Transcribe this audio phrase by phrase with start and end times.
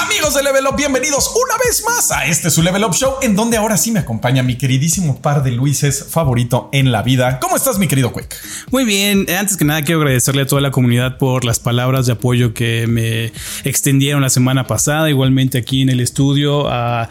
[0.00, 3.34] Amigos de Level Up, bienvenidos una vez más a este su Level Up Show, en
[3.34, 7.40] donde ahora sí me acompaña mi queridísimo par de Luises favorito en la vida.
[7.40, 8.36] ¿Cómo estás, mi querido Quick?
[8.70, 12.12] Muy bien, antes que nada quiero agradecerle a toda la comunidad por las palabras de
[12.12, 13.32] apoyo que me
[13.64, 17.08] extendieron la semana pasada, igualmente aquí en el estudio, a,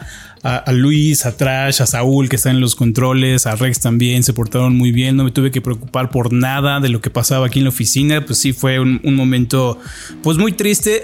[0.68, 4.76] Luis, a Trash, a Saúl que están en los controles, a Rex también, se portaron
[4.76, 7.64] muy bien, no me tuve que preocupar por nada de lo que pasaba aquí en
[7.66, 9.78] la oficina, pues sí fue un, un momento
[10.22, 11.02] pues muy triste,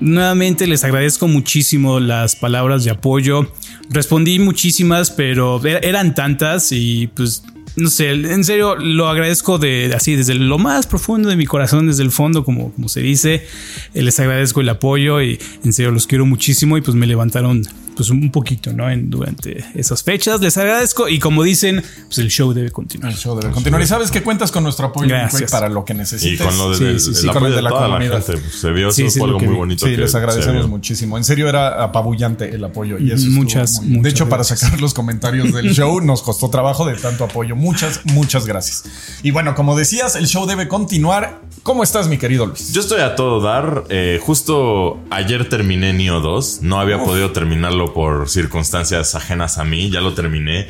[0.00, 3.52] Nuevamente les agradezco muchísimo las palabras de apoyo.
[3.90, 7.44] Respondí muchísimas, pero eran tantas y pues
[7.76, 11.86] no sé, en serio lo agradezco de así desde lo más profundo de mi corazón,
[11.86, 13.46] desde el fondo, como, como se dice.
[13.94, 17.62] Les agradezco el apoyo y en serio los quiero muchísimo y pues me levantaron
[18.02, 18.90] pues un poquito, ¿no?
[18.90, 20.40] En, durante esas fechas.
[20.40, 23.12] Les agradezco y como dicen, pues el show debe continuar.
[23.12, 23.80] El show debe continuar.
[23.80, 25.14] Y sabes que cuentas con nuestro apoyo
[25.50, 26.40] para lo que necesites.
[26.40, 28.24] Y con lo de, sí, sí, con de, la comunidad.
[28.24, 29.86] Pues, se vio eso fue algo muy bonito.
[29.86, 31.16] Sí, les agradecemos muchísimo.
[31.16, 35.52] En serio era apabullante el apoyo y eso muchas, De hecho, para sacar los comentarios
[35.52, 37.54] del show nos costó trabajo de tanto apoyo.
[37.54, 38.84] Muchas, muchas gracias.
[39.22, 41.40] Y bueno, como decías, el show debe continuar.
[41.62, 42.72] ¿Cómo estás, mi querido Luis?
[42.72, 43.84] Yo estoy a todo dar.
[43.88, 46.62] Eh, justo ayer terminé Nio 2.
[46.62, 49.90] No había podido terminarlo por circunstancias ajenas a mí.
[49.90, 50.68] Ya lo terminé.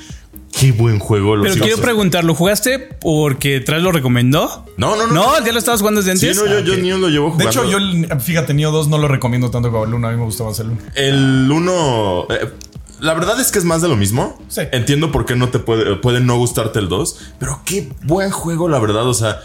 [0.53, 1.34] Qué buen juego.
[1.41, 4.67] Pero quiero preguntar, ¿lo jugaste porque Tras lo recomendó?
[4.77, 5.12] No, no, no.
[5.12, 6.37] No, ya lo estabas jugando desde antes.
[6.37, 7.45] Sí, no, yo, yo lo llevo jugando.
[7.45, 10.06] De hecho, yo, fíjate, Nio 2 no lo recomiendo tanto como el 1.
[10.06, 10.79] A mí me gustaba más el 1.
[10.95, 12.27] El 1.
[12.31, 12.51] Eh,
[13.01, 14.39] la verdad es que es más de lo mismo.
[14.48, 14.62] Sí.
[14.73, 17.34] Entiendo por qué no te puede, puede no gustarte el 2.
[17.39, 19.07] Pero qué buen juego, la verdad.
[19.09, 19.41] O sea,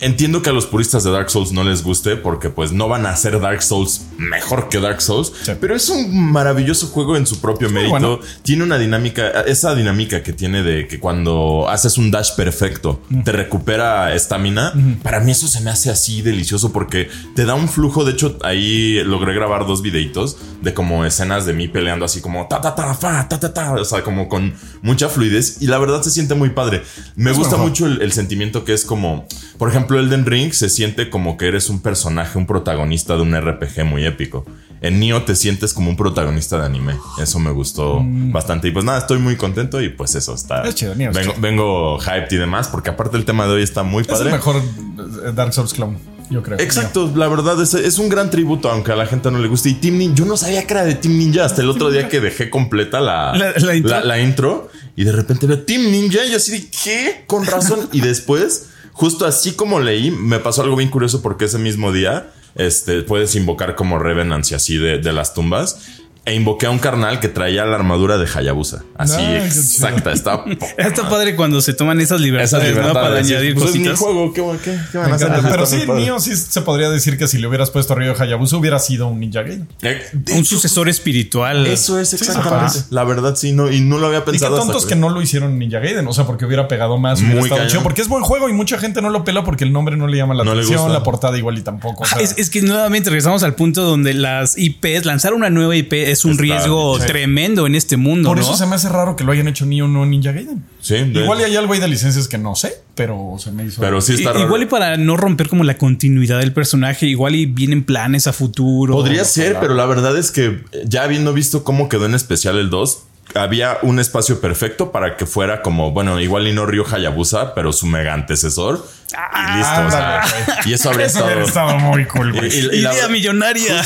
[0.00, 3.06] entiendo que a los puristas de Dark Souls no les guste porque pues no van
[3.06, 7.40] a hacer Dark Souls mejor que Dark Souls, pero es un maravilloso juego en su
[7.40, 8.20] propio mérito.
[8.42, 13.32] Tiene una dinámica, esa dinámica que tiene de que cuando haces un dash perfecto te
[13.32, 14.72] recupera estamina.
[15.02, 18.04] Para mí eso se me hace así delicioso porque te da un flujo.
[18.04, 22.46] De hecho, ahí logré grabar dos videitos de como escenas de mí peleando así como
[22.48, 22.96] ta ta ta
[23.28, 26.50] ta ta ta, o sea, como con mucha fluidez y la verdad se siente muy
[26.50, 26.82] padre.
[27.16, 29.26] Me gusta mucho el sentimiento que es como,
[29.58, 33.38] por ejemplo, Elden Ring se siente como que eres un personaje, un protagonista de un
[33.38, 34.44] RPG muy épico.
[34.80, 36.94] En Nioh te sientes como un protagonista de anime.
[37.20, 38.30] Eso me gustó mm.
[38.30, 38.68] bastante.
[38.68, 40.62] Y pues nada, estoy muy contento y pues eso está.
[40.62, 44.04] Es chido, vengo, vengo hyped y demás, porque aparte el tema de hoy está muy
[44.04, 44.20] padre.
[44.20, 45.98] Es el mejor eh, Dark Souls clone.
[46.30, 46.60] Yo creo.
[46.60, 49.70] Exacto, la verdad es, es, un gran tributo, aunque a la gente no le guste.
[49.70, 52.08] Y Team Ninja, yo no sabía que era de Team Ninja hasta el otro día
[52.08, 54.68] que dejé completa la, la, intro.
[54.94, 57.24] Y de repente veo Team Ninja y yo así de ¿qué?
[57.26, 57.88] Con razón.
[57.92, 58.68] y después
[58.98, 63.36] justo así como leí, me pasó algo bien curioso porque ese mismo día este, puedes
[63.36, 67.64] invocar como Revenants así de, de las tumbas e invoqué a un carnal que traía
[67.64, 68.84] la armadura de Hayabusa.
[68.98, 70.12] Así exacta.
[70.12, 70.44] Está,
[70.76, 73.94] está padre cuando se toman esas libertades, para añadir pues cositas.
[73.94, 75.30] Es mi juego, ¿qué, van a hacer?
[75.48, 78.58] Pero sí, mío sí se podría decir que si le hubieras puesto a Ryo Hayabusa
[78.58, 79.68] hubiera sido un Ninja Gaiden.
[79.80, 80.02] Eh,
[80.34, 81.66] un sucesor espiritual.
[81.66, 82.78] Eso es exactamente.
[82.90, 84.54] la verdad, sí, no, y no lo había pensado.
[84.54, 86.06] Y qué tontos que no lo hicieron Ninja Gaiden.
[86.08, 87.22] O sea, porque hubiera pegado más.
[87.22, 89.96] Muy chido, Porque es buen juego y mucha gente no lo pela porque el nombre
[89.96, 92.04] no le llama la atención, la portada igual y tampoco.
[92.20, 96.17] es, es, que nuevamente regresamos al punto donde las IPs, lanzar una nueva IP es
[96.18, 98.28] es un riesgo tremendo en este mundo.
[98.28, 100.64] Por eso se me hace raro que lo hayan hecho ni uno Ninja Gaiden.
[100.80, 103.80] Sí, igual y hay algo ahí de licencias que no sé, pero se me hizo.
[103.80, 104.46] Pero sí está raro.
[104.46, 108.32] Igual y para no romper como la continuidad del personaje, igual y vienen planes a
[108.32, 108.94] futuro.
[108.94, 112.70] Podría ser, pero la verdad es que ya habiendo visto cómo quedó en especial el
[112.70, 113.04] 2,
[113.34, 117.72] había un espacio perfecto para que fuera como, bueno, igual y no Ryo Hayabusa, pero
[117.72, 119.86] su mega antecesor y listo.
[119.86, 120.22] o sea,
[120.66, 122.34] y eso habría estado, muy cool.
[122.44, 123.82] Y, idea millonaria.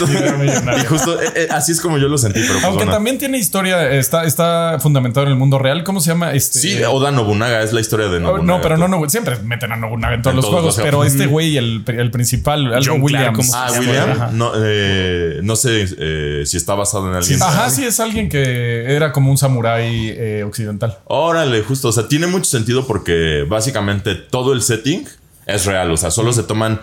[0.77, 2.41] y justo eh, eh, así es como yo lo sentí.
[2.41, 5.85] Pero pues, Aunque también tiene historia, está, está fundamentado en el mundo real.
[5.85, 6.33] ¿Cómo se llama?
[6.33, 8.45] Este, sí, Oda Nobunaga es la historia de Nobunaga.
[8.45, 10.77] No, pero no, siempre meten a Nobunaga en todos los juegos.
[10.83, 13.53] pero este güey, el, el, principal, algo Williams.
[13.55, 14.37] Ah, William.
[14.37, 17.43] No, eh, no sé eh, si está basado en alguien.
[17.43, 20.99] Ajá, sí, es alguien que era como un samurái eh, occidental.
[21.05, 21.89] Órale, justo.
[21.89, 25.07] O sea, tiene mucho sentido porque básicamente todo el setting
[25.47, 25.91] es real.
[25.91, 26.81] O sea, solo se toman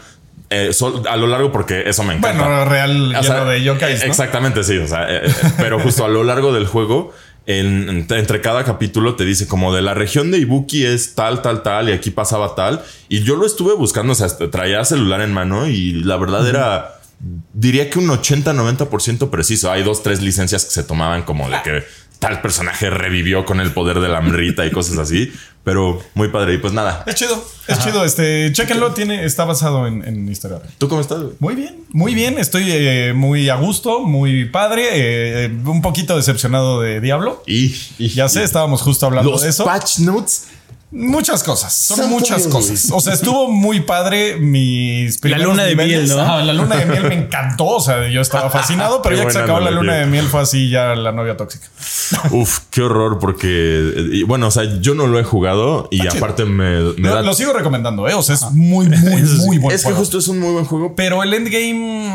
[0.50, 0.72] eh,
[1.10, 2.44] a lo largo porque eso me encanta.
[2.44, 4.78] Bueno, real de yokais, Exactamente, sí.
[4.78, 7.14] O sea, eh, eh, pero justo a lo largo del juego,
[7.46, 11.90] entre cada capítulo te dice como de la región de Ibuki es tal, tal, tal
[11.90, 12.84] y aquí pasaba tal.
[13.10, 17.00] Y yo lo estuve buscando, o sea, traía celular en mano y la verdad era
[17.54, 19.72] diría que un 80-90% preciso.
[19.72, 21.84] Hay dos, tres licencias que se tomaban como de que
[22.20, 25.34] tal personaje revivió con el poder de la hambrita y cosas así.
[25.70, 26.56] Pero muy padre.
[26.56, 27.04] Y pues nada.
[27.06, 27.40] Es chido.
[27.68, 28.04] Es chido.
[28.04, 28.92] Este, chéquenlo.
[28.94, 30.60] Tiene, está basado en, en historia.
[30.80, 31.20] ¿Tú cómo estás?
[31.38, 31.84] Muy bien.
[31.90, 32.40] Muy bien.
[32.40, 34.88] Estoy eh, muy a gusto, muy padre.
[34.94, 37.44] Eh, un poquito decepcionado de Diablo.
[37.46, 37.70] Y,
[38.00, 39.64] ya sé, estábamos justo hablando de eso.
[39.64, 40.48] Patch notes
[40.92, 42.54] Muchas cosas, son Santo muchas Dios.
[42.54, 42.90] cosas.
[42.92, 46.42] O sea, estuvo muy padre mis primeros luna de miel, ¿no?
[46.42, 47.66] La luna de miel me encantó.
[47.68, 50.26] O sea, yo estaba fascinado, pero Qué ya que se acabó la luna de miel
[50.28, 51.68] fue así ya la novia tóxica.
[52.32, 56.46] Uf, qué horror, porque y bueno, o sea, yo no lo he jugado y aparte
[56.46, 57.22] me, me Lo, da.
[57.22, 58.16] lo sigo recomendando, ¿eh?
[58.16, 60.00] O sea, es muy, muy, muy buen es que juego.
[60.00, 62.12] justo es un muy buen juego Pero el endgame.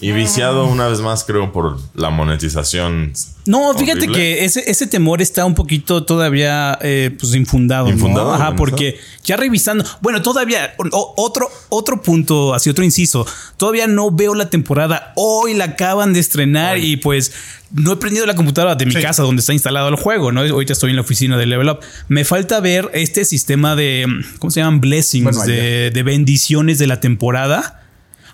[0.00, 3.12] Y viciado una vez más, creo, por la monetización.
[3.46, 7.86] No, fíjate que ese, ese temor está un poquito todavía eh, pues infundado.
[7.86, 7.92] ¿no?
[7.92, 13.86] Infundado, Ajá, porque ya revisando, bueno, todavía o- otro, otro punto, así otro inciso, todavía
[13.86, 15.12] no veo la temporada.
[15.16, 17.32] Hoy la acaban de estrenar y pues
[17.72, 19.00] no he prendido la computadora de mi Sí.
[19.02, 20.40] casa donde está instalado el juego, ¿no?
[20.42, 21.80] Ahorita estoy en la oficina de Level Up.
[22.08, 24.06] Me falta ver este sistema de,
[24.38, 24.80] ¿cómo se llaman?
[24.80, 27.82] Blessings, Bueno, ahí de, de bendiciones de la temporada.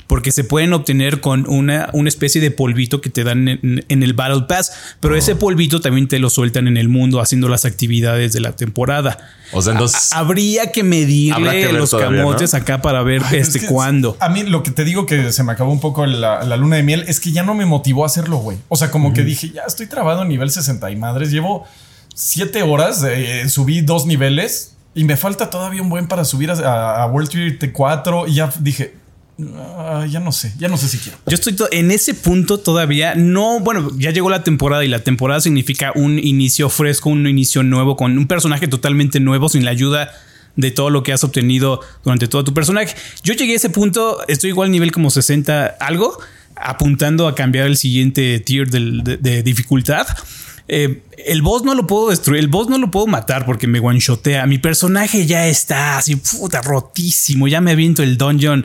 [0.07, 4.03] Porque se pueden obtener con una, una especie de polvito que te dan en, en
[4.03, 4.73] el Battle Pass.
[5.01, 8.53] Pero ese polvito también te lo sueltan en el mundo haciendo las actividades de la
[8.53, 9.19] temporada.
[9.53, 10.13] O sea, entonces.
[10.13, 12.59] Habría que Habrá medirle que los todavía, camotes ¿no?
[12.59, 14.17] acá para ver Ay, este es que cuándo.
[14.21, 16.77] A mí lo que te digo que se me acabó un poco la, la luna
[16.77, 18.59] de miel es que ya no me motivó a hacerlo, güey.
[18.69, 21.31] O sea, como que dije, ya estoy trabado en nivel 60 y madres.
[21.31, 21.67] Llevo
[22.15, 27.03] siete horas, eh, subí dos niveles y me falta todavía un buen para subir a,
[27.03, 28.95] a World Tier 4 y ya dije,
[29.57, 31.19] "Ah, ya no sé, ya no sé si quiero.
[31.27, 33.15] Yo estoy to- en ese punto todavía.
[33.15, 37.63] No, bueno, ya llegó la temporada y la temporada significa un inicio fresco, un inicio
[37.63, 40.11] nuevo con un personaje totalmente nuevo sin la ayuda
[40.57, 42.95] de todo lo que has obtenido durante todo tu personaje.
[43.25, 46.17] Yo llegué a ese punto, estoy igual nivel como 60 algo,
[46.55, 50.07] apuntando a cambiar el siguiente tier de dificultad.
[50.69, 53.81] Eh, el boss no lo puedo destruir, el boss no lo puedo matar porque me
[53.81, 54.47] one-shotea.
[54.47, 57.49] Mi personaje ya está así, puta, rotísimo.
[57.49, 58.65] Ya me aviento el dungeon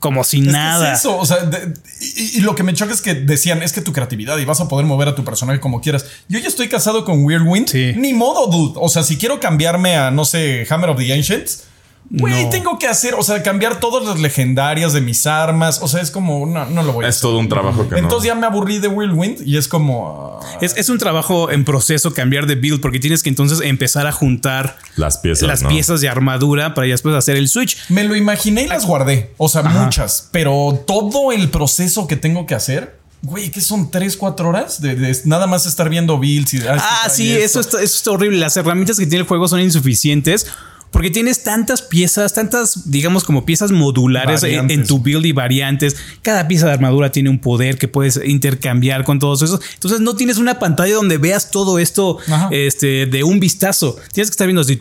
[0.00, 0.92] como si Es nada.
[0.94, 3.72] es eso, o sea, de- y, y lo que me choca es que decían, es
[3.72, 6.04] que tu creatividad y vas a poder mover a tu personaje como quieras.
[6.28, 7.68] Yo ya estoy casado con Weird Wind.
[7.68, 7.92] Sí.
[7.96, 8.74] Ni modo, dude.
[8.82, 11.64] O sea, si quiero cambiarme a, no sé, Hammer of the Ancients,
[12.10, 12.50] güey, No.
[12.50, 15.78] tengo que hacer, o sea, cambiar todas las legendarias de mis armas.
[15.82, 17.22] O sea, es como, no, no lo voy a Es hacer.
[17.30, 18.34] todo un trabajo que Entonces no.
[18.34, 20.40] ya me aburrí de Weird Wind y es como.
[20.42, 24.06] ah, Es, es un trabajo en proceso cambiar de build porque tienes que entonces empezar
[24.08, 25.46] a juntar Las piezas.
[25.48, 25.68] las ¿no?
[25.68, 27.76] piezas de armadura para ya después hacer el switch.
[27.88, 29.32] me lo imaginé y las guardé.
[29.38, 30.28] O sea, muchas.
[30.32, 32.98] Pero todo el proceso que tengo que hacer.
[33.22, 34.80] Güey, ¿qué son 3, 4 horas?
[34.80, 38.38] De, de nada más estar viendo builds y ah, sí, eso está, eso está horrible.
[38.38, 40.46] Las herramientas que tiene el juego son insuficientes.
[40.90, 45.96] Porque tienes tantas piezas, tantas, digamos, como piezas modulares en, tu build y variantes.
[46.22, 49.60] Cada pieza de armadura tiene un poder que puedes intercambiar con todos esos.
[49.74, 52.48] Entonces no tienes una pantalla donde veas todo esto Ajá.
[52.50, 53.96] este, de un vistazo.
[54.12, 54.80] Tienes que estar viendo así,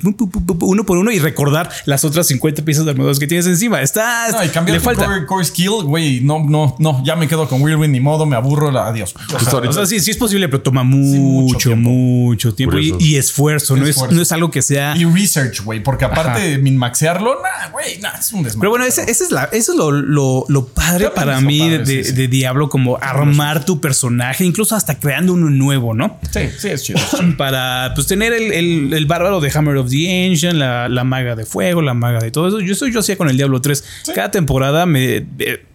[0.62, 3.82] uno por uno y recordar las otras 50 piezas de armaduras que tienes encima.
[3.82, 4.30] Está.
[4.32, 5.06] No, y cambiar le tu falta.
[5.06, 8.36] core, core skill, güey, no, no, no, ya me quedo con Whirlwind, ni modo, me
[8.36, 9.16] aburro, la, adiós.
[9.34, 13.76] O sea, sí, sí es posible, pero toma mucho mucho, mucho tiempo, y, esfuerzo.
[13.76, 14.96] No es, no es algo que sea.
[14.96, 18.60] Y research, güey, porque aparte de minmaxearlo, nah, güey, nah, es un desmadre.
[18.62, 21.78] Pero bueno, ese, ese es la, eso es lo, lo, lo padre para mí padre,
[21.80, 22.16] de, sí, sí.
[22.16, 26.20] de Diablo, como armar tu personaje, incluso hasta creando uno nuevo, ¿no?
[26.32, 27.00] Sí, sí, es chido.
[27.38, 31.36] Para pues tener el, el- el bárbaro de Hammer of the Ancient, la, la maga
[31.36, 32.60] de fuego, la maga de todo eso.
[32.60, 33.84] Yo eso yo hacía con el Diablo 3.
[34.16, 35.26] Cada temporada me.
[35.40, 35.66] eh,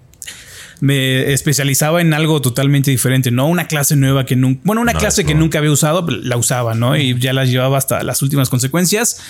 [0.80, 3.46] me especializaba en algo totalmente diferente, ¿no?
[3.46, 6.74] Una clase nueva que nunca, bueno, una No, clase que nunca había usado, la usaba,
[6.74, 6.96] ¿no?
[6.96, 9.20] Y ya la llevaba hasta las últimas consecuencias.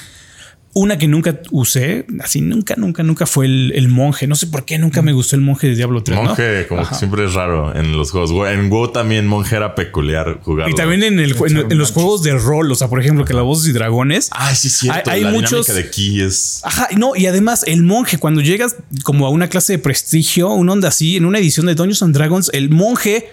[0.77, 4.27] Una que nunca usé, así nunca, nunca, nunca fue el, el monje.
[4.27, 6.19] No sé por qué nunca me gustó el monje de Diablo 3.
[6.19, 6.25] ¿no?
[6.25, 8.33] Monje, como que siempre es raro en los juegos.
[8.33, 10.73] Go- En WoW también monje era peculiar jugarlo.
[10.73, 13.35] Y también en, el, en, en los juegos de rol, o sea, por ejemplo, que
[13.35, 14.29] la voz y dragones.
[14.33, 15.11] Ay, sí, es cierto.
[15.11, 16.61] Hay- hay la muchos- dinámica de aquí es.
[16.65, 20.73] Ajá, no, y además el monje, cuando llegas como a una clase de prestigio, una
[20.73, 23.29] onda así, en una edición de Dungeons and Dragons, el monje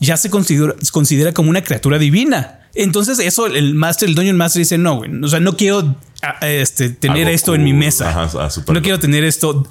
[0.00, 2.60] ya se considera, considera como una criatura divina.
[2.74, 6.46] Entonces, eso, el master, el Dungeon Master dice: No, güey, o sea, no quiero a-
[6.48, 8.08] este, tener esto en mi mesa.
[8.10, 9.66] Ajá, ah, no quiero tener esto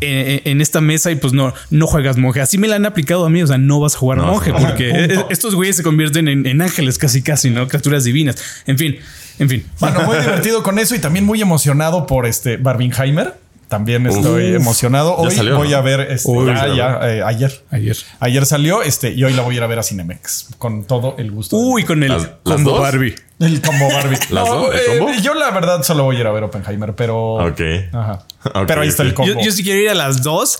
[0.00, 2.40] en, en esta mesa y pues no, no juegas monje.
[2.40, 4.52] Así me la han aplicado a mí, o sea, no vas a jugar No monje
[4.52, 5.26] porque punto.
[5.30, 7.68] estos güeyes se convierten en, en ángeles casi, casi, ¿no?
[7.68, 8.36] Criaturas divinas.
[8.66, 8.96] En fin,
[9.38, 9.66] en fin.
[9.78, 13.34] Bueno, muy divertido con eso y también muy emocionado por este Barbenheimer.
[13.72, 14.56] También estoy Uf.
[14.56, 15.16] emocionado.
[15.16, 15.78] Hoy salió, voy ¿no?
[15.78, 17.64] a ver este, Uy, ya, ya ya, eh, ayer.
[17.70, 17.96] Ayer.
[18.20, 21.14] Ayer salió este y hoy la voy a ir a ver a Cinemex con todo
[21.16, 21.56] el gusto.
[21.56, 22.78] Uy, con el ¿Las- las combo?
[22.78, 23.14] Barbie.
[23.40, 24.18] El combo Barbie.
[24.28, 24.74] ¿Las No, dos?
[24.74, 27.36] ¿El eh, yo la verdad solo voy a ir a ver Oppenheimer, pero.
[27.46, 27.60] Ok.
[27.94, 28.26] Ajá.
[28.66, 29.32] Pero ahí está el combo.
[29.32, 30.58] Yo, yo sí quiero ir a las dos,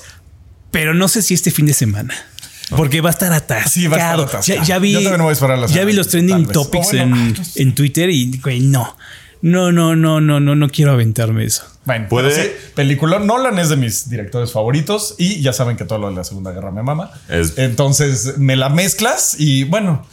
[0.70, 2.14] pero no sé si este fin de semana.
[2.74, 3.68] Porque va a estar atascado.
[3.68, 4.42] Sí, va a estar atascado.
[4.44, 6.86] Ya, ya vi, Yo también me voy a esperar la ya vi los trending topics
[6.92, 8.96] bueno, en, en Twitter y güey, no.
[9.42, 11.64] No, no, no, no, no, no quiero aventarme eso.
[11.84, 13.18] Bueno, Puede- sí, película.
[13.18, 16.52] Nolan es de mis directores favoritos y ya saben que todo lo de la Segunda
[16.52, 17.10] Guerra me mama.
[17.28, 20.06] Es- Entonces me la mezclas y bueno.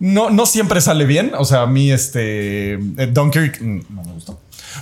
[0.00, 1.32] no, no siempre sale bien.
[1.36, 4.40] O sea, a mí este eh, Dunkirk mm, no me gustó.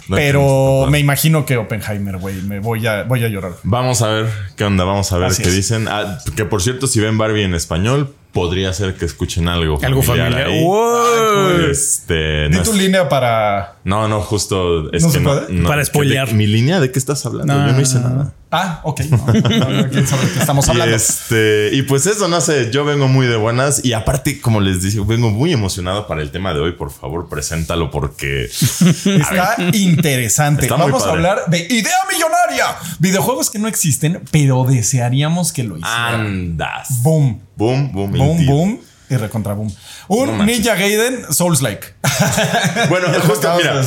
[0.09, 3.53] No, Pero me imagino que Oppenheimer, güey, me voy a, voy a llorar.
[3.63, 4.27] Vamos a ver
[4.57, 5.55] qué onda, vamos a ver Así qué es.
[5.57, 5.89] dicen.
[5.89, 9.79] Ah, que por cierto, si ven Barbie en español, podría ser que escuchen algo.
[9.83, 10.47] Algo familiar.
[10.49, 10.63] ahí.
[10.63, 11.71] Wow.
[11.71, 13.77] Este, Di no, tu es- línea para.
[13.85, 15.53] no, no, justo es ¿No que se puede?
[15.53, 16.33] no, Para spoilear.
[16.35, 17.55] ¿Mi línea de qué estás hablando?
[17.55, 18.33] No, Yo no hice nada.
[18.51, 19.01] Ah, ok.
[19.11, 20.95] No, no, no, de qué estamos Y, hablando.
[20.97, 24.83] este, y pues eso, no sé, yo vengo muy de buenas y aparte, como les
[24.83, 26.73] dije, vengo muy emocionado para el tema de hoy.
[26.73, 28.45] Por favor, preséntalo porque
[29.05, 30.63] Está interesante.
[30.67, 32.77] Está Vamos a hablar de idea millonaria.
[32.99, 36.21] Videojuegos que no existen, pero desearíamos que lo hicieran.
[36.27, 37.03] andas.
[37.03, 39.73] Boom, Boom, boom, boom, boom y recontra boom.
[40.09, 40.45] Un No.
[40.45, 41.87] Ninja Gaiden Souls like.
[42.89, 43.83] Bueno, justo, mira,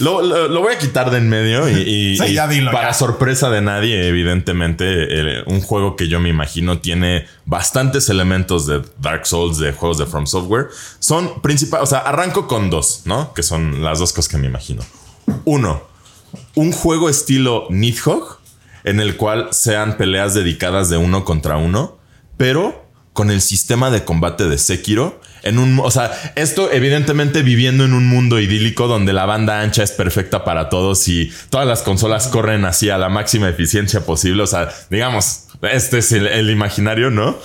[0.00, 2.70] lo, lo- lo voy a quitar de en medio y, y- Sí, y ya dilo,
[2.72, 2.94] para ya.
[2.94, 8.82] sorpresa de nadie, evidentemente, eh, un juego que yo me imagino tiene bastantes elementos de
[8.98, 10.68] Dark Souls, de juegos de From Software.
[10.98, 13.32] Son principales, o sea, arranco con dos, ¿no?
[13.34, 14.82] Que son las dos cosas que me imagino.
[15.44, 15.82] Uno,
[16.54, 18.38] un juego estilo Nidhogg,
[18.84, 21.98] en el cual sean peleas dedicadas de uno contra uno,
[22.36, 22.86] pero
[23.20, 25.20] con el sistema de combate de Sekiro.
[25.42, 29.82] En un, o sea, esto evidentemente viviendo en un mundo idílico donde la banda ancha
[29.82, 34.42] es perfecta para todos y todas las consolas corren así a la máxima eficiencia posible.
[34.42, 37.38] O sea, digamos, este es el, el imaginario, ¿no?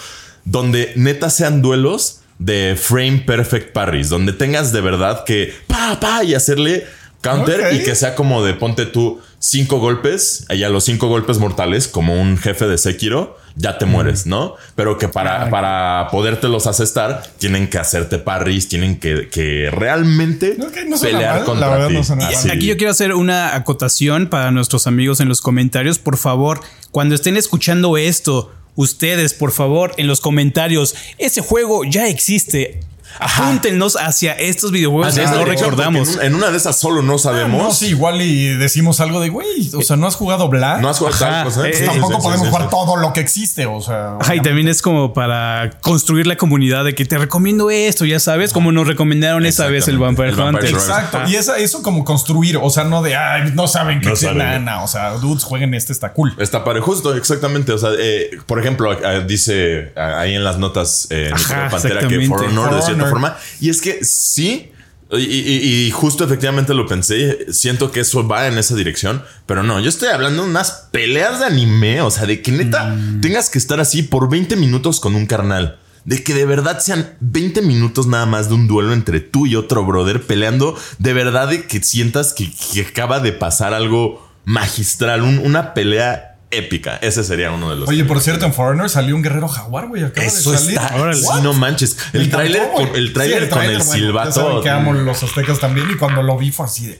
[0.46, 6.24] Donde neta sean duelos de frame perfect parries, donde tengas de verdad que pa, pa
[6.24, 6.86] y hacerle
[7.25, 11.38] counter y que sea como de ponte tú cinco golpes y a los cinco golpes
[11.38, 14.55] mortales, como un jefe de Sekiro, ya te mueres, ¿no?
[14.75, 20.67] Pero que para, para podértelos asestar, tienen que hacerte parries, tienen que, que realmente no
[21.00, 21.94] pelear mal, la contra verdad ti.
[21.94, 22.50] no sí.
[22.51, 26.00] Aquí yo quiero hacer una acotación para nuestros amigos en los comentarios.
[26.00, 26.60] Por favor,
[26.91, 32.79] cuando estén escuchando esto, ustedes, por favor, en los comentarios, ese juego ya existe.
[33.19, 36.15] Apúntenos hacia estos videojuegos que es, no recordamos.
[36.15, 37.62] En, en una de esas solo no sabemos.
[37.62, 40.81] No, sí, igual y decimos algo de, güey, o sea, no has jugado Black.
[40.81, 41.67] No has jugado Ajá, tal cosa.
[41.67, 42.69] eh, eh, Tampoco sí, podemos sí, jugar sí.
[42.72, 44.17] todo lo que existe, o sea.
[44.19, 48.19] Ajá, y también es como para construir la comunidad de que te recomiendo esto, ya
[48.19, 50.75] sabes, como nos recomendaron esa vez el Vampire el Vampire Hunter.
[50.75, 50.89] Hunter.
[50.89, 51.17] Exacto.
[51.22, 51.29] Ah.
[51.29, 54.34] Y esa, eso como construir, o sea, no de, ay, no saben que No existe
[54.36, 54.84] nada.
[54.84, 56.34] O sea, dudes, jueguen este, está cool.
[56.38, 57.72] Está padre, justo, exactamente.
[57.72, 62.07] O sea, eh, por ejemplo, eh, dice eh, ahí en las notas eh, Ajá, Pantera
[62.07, 62.25] que.
[62.27, 63.38] For Honor For forma.
[63.59, 64.71] Y es que sí.
[65.12, 67.51] Y, y- y justo efectivamente lo pensé.
[67.53, 69.79] Siento que eso va en esa dirección, pero no.
[69.79, 72.01] Yo estoy hablando de unas peleas de anime.
[72.01, 73.21] O sea, de que neta Mm.
[73.21, 75.79] tengas que estar así por 20 minutos con un carnal.
[76.05, 79.55] De que de verdad sean 20 minutos nada más de un duelo entre tú y
[79.55, 80.75] otro brother peleando.
[81.00, 86.35] De verdad de que sientas que, que acaba de pasar algo magistral, un- una pelea
[86.57, 86.97] épica.
[87.01, 87.89] Ese sería uno de los.
[87.89, 90.03] Oye, por cierto, en Foreigner salió un guerrero jaguar, güey.
[90.03, 90.77] Acaba Eso de salir.
[90.79, 91.13] está.
[91.13, 91.41] Sí, What?
[91.41, 91.97] no manches.
[92.13, 94.62] El tráiler con el Sí, con el bueno, ya saben silbato.
[94.62, 95.89] que amo los aztecas también.
[95.91, 97.00] Y cuando lo vi fue así de.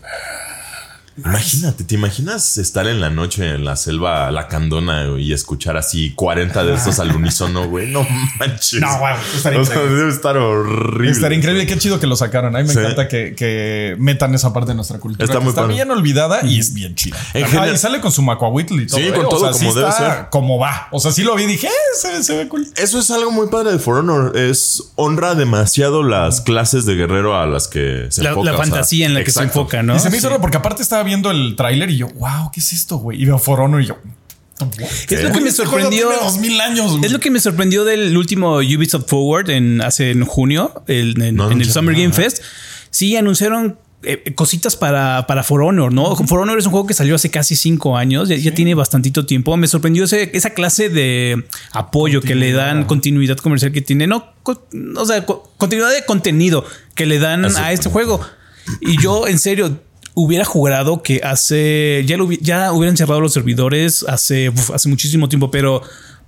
[1.18, 6.12] Imagínate, ¿te imaginas estar en la noche en la selva lacandona güey, y escuchar así
[6.14, 7.90] 40 de estos al unísono, güey?
[7.90, 8.06] No
[8.38, 8.82] manches.
[8.82, 9.98] No, güey, estaría O sea, increíble.
[9.98, 11.12] debe estar horrible.
[11.12, 11.66] Estaría increíble.
[11.68, 12.54] Qué chido que lo sacaron.
[12.56, 12.80] A mí me Sí.
[12.80, 15.24] encanta que, que metan esa parte de nuestra cultura.
[15.26, 17.16] Está muy está bien olvidada y es bien chida.
[17.34, 18.98] En Ajá, general- y sale con su macuahuitl y todo.
[19.00, 19.14] Sí, ¿eh?
[19.14, 20.28] con O todo sea, como sí debe ser.
[20.30, 20.90] Como va.
[20.92, 22.68] O sea, sí lo vi y dije, eh, se, ve- se ve cool.
[22.76, 24.36] Eso es algo muy padre de For Honor.
[24.38, 28.46] Es honra demasiado las clases de guerrero a las que se La, enfoca.
[28.46, 29.96] la o sea, fantasía en la que se enfoca, ¿no?
[29.96, 30.32] y se me hizo Sí.
[30.32, 33.22] raro porque aparte estaba viendo el tráiler y yo, wow, ¿qué es esto, güey?
[33.22, 33.98] Y veo For Honor y yo.
[35.10, 36.08] Es lo que me este sorprendió.
[36.10, 36.92] tiene 2000 años.
[36.92, 37.06] güey.
[37.06, 41.36] Es lo que me sorprendió del último Ubisoft Forward en hace en junio, el- en,
[41.36, 42.14] No en el Summer Game.
[42.14, 42.42] Fest.
[42.90, 46.16] Sí, anunciaron eh, cositas para, para For Honor, ¿no?
[46.16, 49.26] For Honor es un juego que salió hace casi cinco años, ya, ya tiene bastantito
[49.26, 49.58] tiempo.
[49.58, 54.32] Me sorprendió ese- esa clase de apoyo que le dan, continuidad comercial que tiene, no,
[54.44, 58.22] co- o sea, co- continuidad de contenido que le dan a este juego.
[58.80, 59.80] Y yo, en serio,
[60.16, 65.52] hubiera jurado que hace ya, lo ya hubieran cerrado los servidores hace, hace muchísimo tiempo,
[65.52, 65.84] pero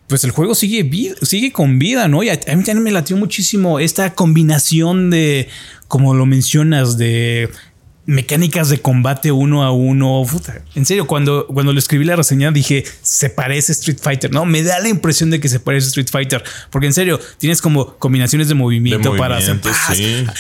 [0.08, 2.24] pues el juego sigue, sigue con vida, ¿no?
[2.24, 5.50] Y a mí también me latió muchísimo esta combinación de,
[5.88, 7.50] como lo mencionas, de
[8.08, 10.24] mecánicas de combate uno a uno.
[10.28, 14.46] Puta, en serio, cuando, cuando le escribí la reseña dije, se parece Street Fighter, ¿no?
[14.46, 17.98] Me da la impresión de que se parece Street Fighter, porque en serio, tienes como
[17.98, 19.60] combinaciones de movimiento, De para hacer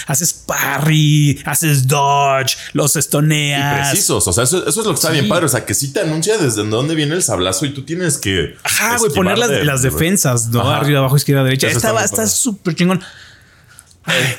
[0.07, 3.89] haces parry, haces dodge, los Y estoneas.
[3.89, 5.45] precisos, o sea, eso, eso es lo que está bien padre.
[5.45, 8.55] O sea, que sí te anuncia desde dónde viene el sablazo y tú tienes que.
[8.63, 10.61] Ajá, güey, poner las, de- las defensas, ¿no?
[10.61, 10.77] Ajá.
[10.77, 11.67] Arriba, abajo, izquierda, derecha.
[11.67, 13.01] Eso está súper chingón.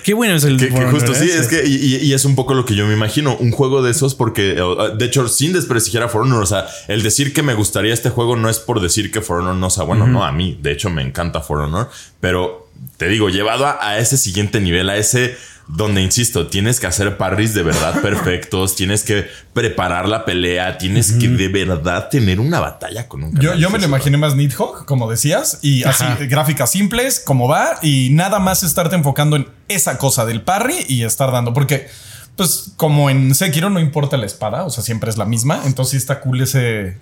[0.02, 2.64] Qué bueno es el Que, que justo sí, es que, y, es un poco lo
[2.64, 4.62] que yo me imagino, un juego de esos, porque eh,
[4.96, 8.10] de hecho, sin desprestigiar a For Honor, o sea, el decir que me gustaría este
[8.10, 10.72] juego no es por decir que For Honor no sea bueno, no, a mí, de
[10.72, 14.96] hecho, me encanta For Honor, pero te digo, llevado a, a ese siguiente nivel, a
[14.96, 15.36] ese
[15.68, 21.12] donde, insisto, tienes que hacer parries de verdad perfectos, tienes que preparar la pelea, tienes
[21.12, 24.86] que de verdad tener una batalla con un Yo, yo me lo imaginé más Nidhogg,
[24.86, 26.24] como decías, y así, Ajá.
[26.24, 31.02] gráficas simples, como va, y nada más estarte enfocando en esa cosa del parry y
[31.02, 31.88] estar dando, porque,
[32.36, 36.00] pues, como en Sekiro no importa la espada, o sea, siempre es la misma, entonces
[36.00, 36.96] está cool ese,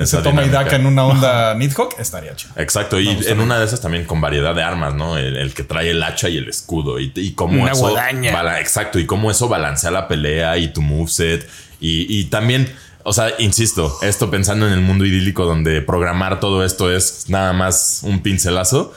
[0.00, 2.52] ese toma y daca en una onda Nidhogg, estaría chido.
[2.56, 5.16] Exacto, y en una de esas también con variedad de armas, ¿no?
[5.18, 7.92] El, el que trae el hacha y el escudo, y, y cómo Una eso.
[7.94, 11.48] bala- exacto, y cómo eso balancea la pelea y tu moveset.
[11.80, 16.64] Y, y también, o sea, insisto, esto pensando en el mundo idílico donde programar todo
[16.64, 18.92] esto es nada más un pincelazo.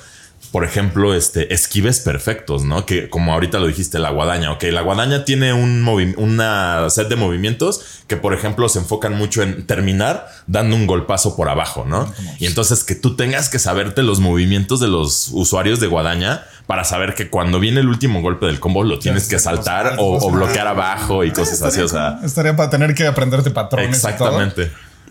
[0.53, 2.85] Por ejemplo, este esquives perfectos, ¿no?
[2.85, 4.51] Que como ahorita lo dijiste, la guadaña.
[4.51, 5.83] Ok, la guadaña tiene un
[6.17, 11.35] una set de movimientos que, por ejemplo, se enfocan mucho en terminar dando un golpazo
[11.35, 12.13] por abajo, ¿no?
[12.37, 16.83] Y entonces que tú tengas que saberte los movimientos de los usuarios de guadaña para
[16.83, 20.29] saber que cuando viene el último golpe del combo lo tienes que saltar o, o
[20.29, 21.81] bloquear abajo y cosas así.
[21.81, 23.97] O sea, Estaría para tener que aprenderte patrones.
[24.07, 24.39] y todo.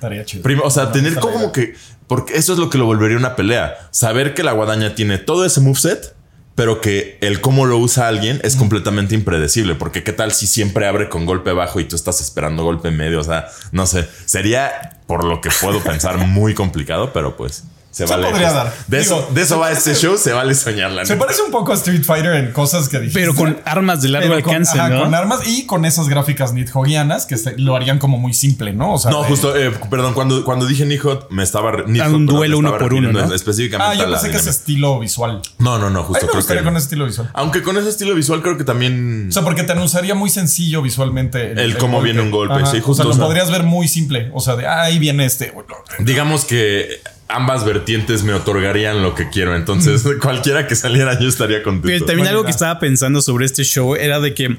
[0.02, 0.64] Estaría chido.
[0.64, 1.75] O sea, tener como que.
[2.09, 3.88] Porque eso es lo que lo volvería una pelea.
[3.92, 6.16] Saber que la guadaña tiene todo ese moveset,
[6.56, 9.76] pero que el cómo lo usa alguien es completamente impredecible.
[9.76, 13.21] Porque qué tal si siempre abre con golpe bajo y tú estás esperando golpe medio.
[13.21, 14.09] O sea, no sé.
[14.25, 18.26] Sería, por lo que puedo pensar, muy complicado, pero pues se Se vale.
[18.30, 18.75] podría pues, dar.
[18.88, 21.04] De eso, Digo, de eso va parece- este show, se vale soñarla.
[21.06, 23.20] Se parece un poco a Street Fighter en cosas que dijiste.
[23.20, 25.02] Pero con armas de largo alcance, ajá, ¿no?
[25.02, 28.94] Con armas y con esas gráficas Nidhoggianas que se- lo harían como muy simple, ¿no?
[28.94, 31.70] O sea, No, de- justo, eh, perdón, cuando, cuando dije Nihot, me estaba.
[31.87, 33.32] Nidhogg, un duelo uno por uno.
[33.34, 34.50] Específicamente Ah, yo pensé que dinámica.
[34.50, 35.42] estilo visual.
[35.58, 36.64] No, no, no, justo mí me creo gustaría que.
[36.64, 37.30] con ese estilo visual.
[37.34, 39.26] Aunque con ese estilo visual creo que también.
[39.28, 41.52] O sea, porque te anunciaría muy sencillo visualmente.
[41.52, 44.30] El cómo viene un golpe, sí, justo, O sea, lo podrías ver muy simple.
[44.32, 45.52] O sea, de ah, ahí viene este.
[45.99, 47.00] digamos que
[47.33, 49.57] ambas vertientes me otorgarían lo que quiero.
[49.57, 52.05] Entonces, cualquiera que saliera, yo estaría Pero contento.
[52.05, 54.57] también Buena algo que estaba pensando sobre este show era de que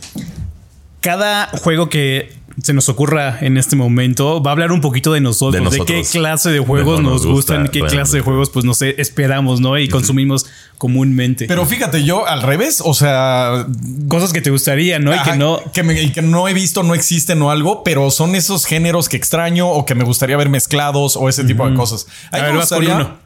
[1.01, 5.21] cada juego que se nos ocurra en este momento va a hablar un poquito de
[5.21, 8.63] nosotros, de, qué clase de juegos De nos gustan, gusta, qué clase de juegos pues
[8.65, 9.77] no sé, esperamos, ¿no?
[9.79, 10.45] Y consumimos
[10.77, 11.45] comúnmente.
[11.47, 13.65] Pero fíjate, yo al revés, o sea,
[14.07, 15.15] cosas que te gustarían, ¿no?
[15.15, 18.11] y que no que, me- y que no he visto, no existen o algo, pero
[18.11, 21.75] son esos géneros que extraño o que me gustaría ver mezclados o ese tipo de
[21.75, 22.05] cosas.
[22.31, 23.17] A mí ver, me vas con gustaría uno.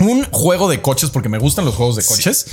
[0.00, 2.46] Un juego de coches, porque me gustan los juegos de coches.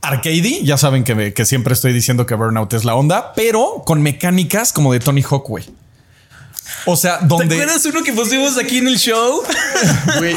[0.00, 3.82] Arcade, ya saben que, me- que siempre estoy diciendo que Burnout es la onda, pero
[3.84, 5.64] con mecánicas como de Tony Hawk, güey.
[6.86, 9.42] O sea, ¿Te donde acuerdas uno que pusimos aquí en el show?
[10.18, 10.36] Güey,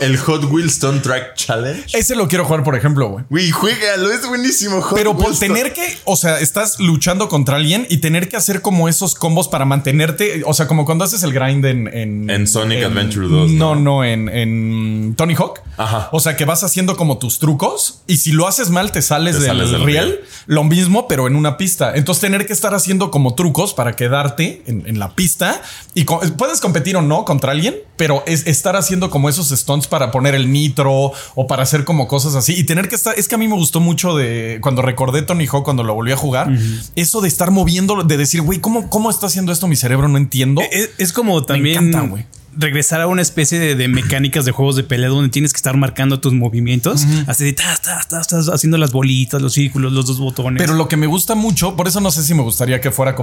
[0.00, 1.84] el Hot Wheels Stone Track Challenge.
[1.98, 3.24] ese lo quiero jugar, por ejemplo, güey.
[3.30, 4.80] Güey, juégalo, es buenísimo.
[4.82, 8.62] Hot Pero por tener que, o sea, estás luchando contra alguien y tener que hacer
[8.62, 11.88] como esos combos para mantenerte, o sea, como cuando haces el grind en...
[11.88, 13.80] En, En Sonic Adventure 2, No, ¿no?
[13.80, 15.60] no, en, en Tony Hawk.
[15.76, 16.08] Ajá.
[16.12, 19.34] O sea, que vas haciendo como tus trucos y si lo haces mal te sales,
[19.36, 20.04] Te del, sales del riel.
[20.06, 20.20] riel.
[20.46, 21.92] Lo mismo, pero en una pista.
[21.94, 25.62] Entonces tener que estar haciendo como trucos para quedarte en, en la pista
[25.94, 29.86] y co- puedes competir o no contra alguien, pero es estar haciendo como esos stunts
[29.86, 33.18] para poner el nitro o para hacer como cosas así y tener que estar.
[33.18, 36.12] Es que a mí me gustó mucho de cuando recordé Tony Hawk cuando lo volví
[36.12, 36.50] a jugar,
[36.94, 40.08] eso de estar moviendo, de decir, güey, ¿cómo, ¿cómo está haciendo esto mi cerebro?
[40.08, 40.60] No entiendo.
[40.70, 42.26] Es, es como también encanta, güey.
[42.56, 45.76] Regresar a una especie de, de mecánicas de juegos de pelea donde tienes que estar
[45.76, 50.06] marcando tus movimientos, así de tas, tas, tas, tas, haciendo las bolitas, los círculos, los
[50.06, 50.60] dos botones.
[50.60, 53.12] Pero lo que me gusta mucho, por eso no sé si me gustaría que fuera
[53.12, 53.16] eh,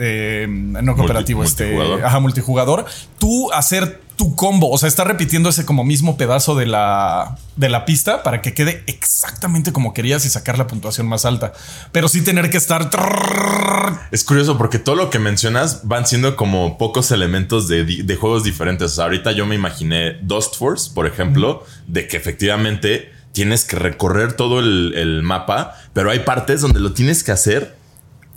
[0.00, 2.04] eh, no cooperativo, este, multijugador.
[2.04, 2.86] ajá, multijugador.
[3.18, 7.68] Tú hacer tu combo, o sea, estar repitiendo ese como mismo pedazo de la, de
[7.68, 11.52] la pista para que quede exactamente como querías y sacar la puntuación más alta.
[11.92, 12.88] Pero sí tener que estar.
[14.10, 18.42] Es curioso porque todo lo que mencionas van siendo como pocos elementos de, de juegos
[18.42, 18.92] diferentes.
[18.92, 23.76] O sea, ahorita yo me imaginé Dust Force, por ejemplo, de que efectivamente tienes que
[23.76, 27.76] recorrer todo el, el mapa, pero hay partes donde lo tienes que hacer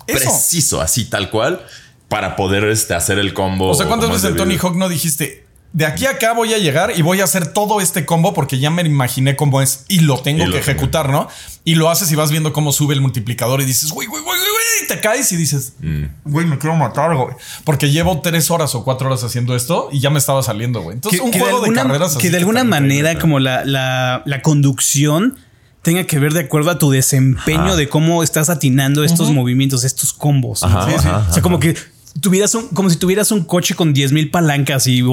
[0.08, 0.20] Eso.
[0.20, 1.65] preciso, así tal cual,
[2.10, 3.70] para poder este, hacer el combo.
[3.70, 4.58] O sea, ¿cuántas veces es en Tony?
[4.58, 5.49] Hawk no dijiste?
[5.72, 8.58] De aquí a acá voy a llegar y voy a hacer todo este combo porque
[8.58, 10.72] ya me imaginé cómo es y lo tengo Y lo que tengo.
[10.72, 11.28] ejecutar, ¿no?
[11.64, 14.36] Y lo haces y vas viendo cómo sube el multiplicador y dices, güey, güey, güey,
[14.40, 16.06] güey, güey", y te caes y dices, Mm.
[16.26, 17.36] güey, me quiero matar, güey.
[17.66, 20.96] Porque llevo tres horas o cuatro horas haciendo esto y ya me estaba saliendo, güey.
[20.96, 24.42] Entonces, un juego de, alguna, carreras que así de alguna manera como la, la, la
[24.42, 25.38] conducción
[25.84, 27.76] tenga que ver de acuerdo a tu desempeño Ajá.
[27.76, 30.64] de cómo estás atinando estos movimientos, estos combos.
[30.64, 31.08] Ajá, Sí, sí.
[31.08, 31.76] ajá, o sea, como que
[32.22, 35.04] tuvieras un, como si tuvieras un coche con 10 mil palancas y,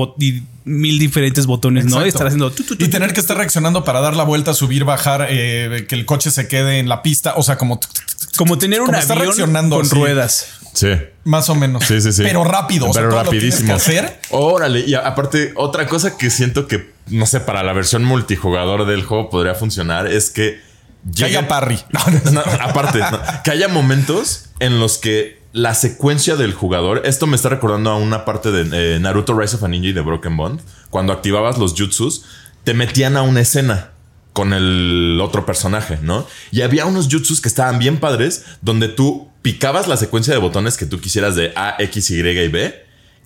[0.64, 1.90] mil diferentes botones, ¿no?
[1.90, 2.06] Exacto.
[2.06, 4.54] Y estar haciendo tu, tu, tu, y tener que estar reaccionando para dar la vuelta,
[4.54, 7.34] subir, bajar, eh, que el coche se quede en la pista.
[7.36, 7.80] O sea, como.
[8.36, 9.94] Como tener un Como avión reaccionando con así.
[9.94, 10.46] ruedas.
[10.74, 10.88] Sí.
[11.24, 11.84] Más o menos.
[11.84, 12.22] Sí, sí, sí.
[12.22, 12.90] Pero rápido.
[12.90, 13.74] o sea, Pero todo lo que rapidísimo.
[13.74, 14.20] hacer.
[14.30, 14.80] Órale.
[14.80, 19.30] Y aparte, otra cosa que siento que, no sé, para la versión multijugador del juego
[19.30, 20.60] podría funcionar es que.
[21.14, 21.78] Que haya parry.
[22.32, 27.34] No, aparte, no, que haya momentos en los que la secuencia del jugador, esto me
[27.34, 30.36] está recordando a una parte de eh, Naruto Rise of a Ninja y de Broken
[30.36, 32.26] Bond, cuando activabas los jutsus,
[32.62, 33.92] te metían a una escena
[34.34, 36.26] con el otro personaje, ¿no?
[36.50, 40.76] Y había unos jutsus que estaban bien padres, donde tú picabas la secuencia de botones
[40.76, 42.74] que tú quisieras de A, X, Y y B,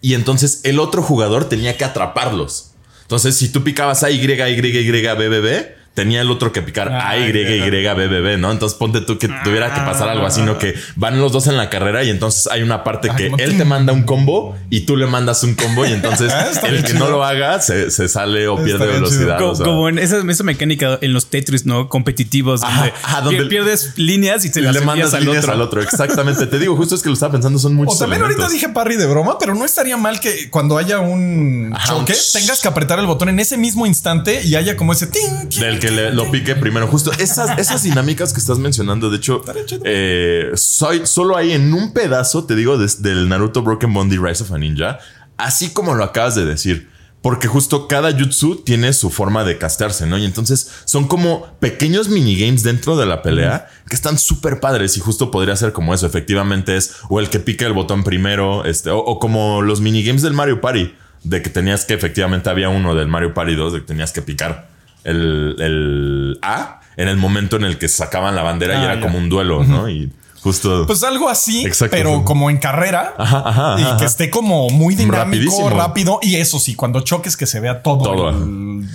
[0.01, 2.75] y entonces el otro jugador tenía que atraparlos.
[3.03, 6.63] Entonces, si tú picabas A, Y, Y, Y, B, B, B, tenía el otro que
[6.63, 8.51] picar A, Y, Y, Y, B, B, B, ¿no?
[8.53, 10.57] Entonces ponte tú que tuviera que pasar algo así, ¿no?
[10.59, 13.57] Que van los dos en la carrera y entonces hay una parte que como él
[13.59, 16.93] te manda un combo y tú le mandas un combo y entonces Ah, el que
[16.93, 17.01] chido.
[17.01, 19.43] no lo haga se, se sale o pierde velocidad.
[19.43, 19.65] o sea.
[19.67, 21.89] como en esa, esa mecánica en los Tetris, ¿no?
[21.89, 25.25] Competitivos, Ajá, donde, ajá, donde- pier- pierdes líneas y te Y las le mandas al
[25.25, 25.55] líneas otro.
[25.55, 25.83] al otro.
[25.83, 26.47] Exactamente.
[26.47, 28.53] Te digo, justo es que lo estaba pensando, son O muchos también ahorita elementos.
[28.61, 32.33] dije parry de broma, pero no estaría mal que cuando haya un Ajá, choque ch-
[32.33, 35.61] tengas que apretar el botón en ese mismo instante y haya como ese ting, ting,
[35.61, 36.87] Del que le- lo pique primero.
[36.87, 39.43] Justo esas, esas dinámicas que estás mencionando, de hecho,
[39.85, 44.19] eh, soy solo ahí en un pedazo, te digo, des- del Naruto Broken Bond y
[44.19, 44.99] Rise of a Ninja,
[45.37, 46.89] así como lo acabas de decir.
[47.23, 50.17] Porque justo cada jutsu tiene su forma de castearse, ¿no?
[50.17, 55.01] Y entonces son como pequeños minigames dentro de la pelea que están súper padres y
[55.01, 56.07] justo podría ser como eso.
[56.07, 60.23] Efectivamente es o el que pica el botón primero, este, o, o como los minigames
[60.23, 63.81] del Mario Party, de que tenías que efectivamente había uno del Mario Party 2 de
[63.81, 64.70] que tenías que picar
[65.05, 68.95] el, el A en el momento en el que sacaban la bandera y Ah, era
[68.97, 69.01] ya.
[69.01, 69.89] como un duelo, ¿no?
[69.89, 70.11] Y
[70.43, 70.87] justo...
[70.87, 72.25] Pues algo así, Exacto, pero sí.
[72.25, 75.71] como en carrera Ajá, ajá, y ajá, que esté como muy dinámico, Rapidísimo.
[75.71, 76.19] rápido.
[76.23, 78.03] Y eso sí, cuando choques que se vea todo.
[78.03, 78.29] Todo.
[78.31, 78.87] el-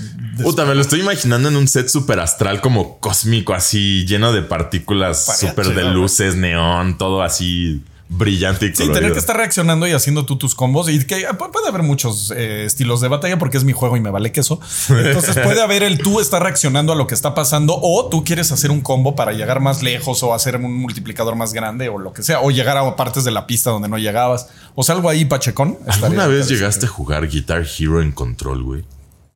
[0.44, 4.42] Puta, me lo estoy imaginando en un set super astral como cósmico, así lleno de
[4.42, 8.94] partículas súper de luces, neón, todo así brillante y Sí, colorido.
[9.00, 12.32] tener que estar reaccionando y haciendo tú tus combos y que pu- puede haber muchos
[12.36, 14.60] eh, estilos de batalla porque es mi juego y me vale queso.
[14.90, 18.52] Entonces puede haber el tú estar reaccionando a lo que está pasando o tú quieres
[18.52, 22.14] hacer un combo para llegar más lejos o hacer un multiplicador más grande o lo
[22.14, 24.50] que sea o llegar a partes de la pista donde no llegabas.
[24.76, 25.78] O sea, algo ahí pachecón.
[25.88, 28.84] ¿Alguna vez llegaste a jugar Guitar Hero en control, güey?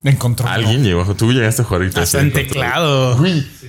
[0.01, 0.47] En control.
[0.49, 1.03] ¿Alguien llegó?
[1.13, 3.19] ¿Tú llegaste a jugar Hasta en teclado.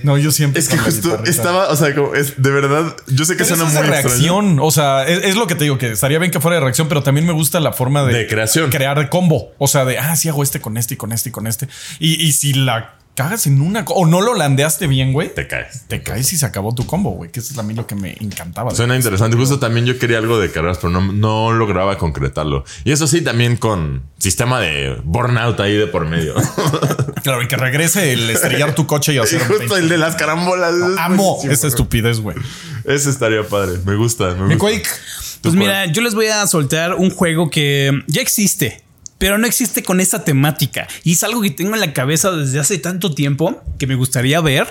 [0.03, 0.61] No, yo siempre.
[0.61, 3.67] Es que justo estaba, o sea, como es de verdad, yo sé que Pero suena
[3.67, 4.07] es muy extraño.
[4.09, 4.59] reacción.
[4.61, 6.87] O sea, es, es lo que te digo, que estaría bien que fuera de reacción,
[6.87, 8.69] pero también me gusta la forma de, De creación.
[8.69, 9.51] crear combo.
[9.57, 11.67] O sea, de ah, sí hago este con este y con este y con este.
[11.99, 15.47] Y, y si la cagas en una o no lo landeaste bien, güey, te, Te
[15.47, 15.85] caes.
[16.03, 17.31] caes y se acabó tu combo, güey.
[17.31, 18.73] Que eso es a mí lo que me encantaba.
[18.73, 19.37] Suena interesante.
[19.37, 22.63] Justo también yo quería algo de carreras, pero no, no lograba concretarlo.
[22.83, 26.35] Y eso sí, también con sistema de burnout ahí de por medio.
[27.21, 29.41] Claro, y que regrese el estrellar tu coche y y hacer.
[29.45, 30.73] justo el de las carambolas.
[30.73, 32.35] es Amo esa estupidez, güey.
[32.83, 33.77] Ese estaría padre.
[33.85, 34.33] Me gusta.
[34.33, 34.57] Me Mi gusta.
[34.57, 34.89] Quake.
[35.41, 38.81] Pues ¿Tú mira, yo les voy a soltar un juego que ya existe,
[39.21, 40.87] pero no existe con esa temática.
[41.03, 44.41] Y es algo que tengo en la cabeza desde hace tanto tiempo que me gustaría
[44.41, 44.67] ver.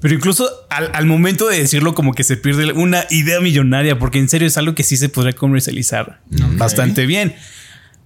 [0.00, 4.18] Pero incluso al, al momento de decirlo, como que se pierde una idea millonaria, porque
[4.18, 6.22] en serio es algo que sí se podría comercializar
[6.56, 7.36] bastante bien.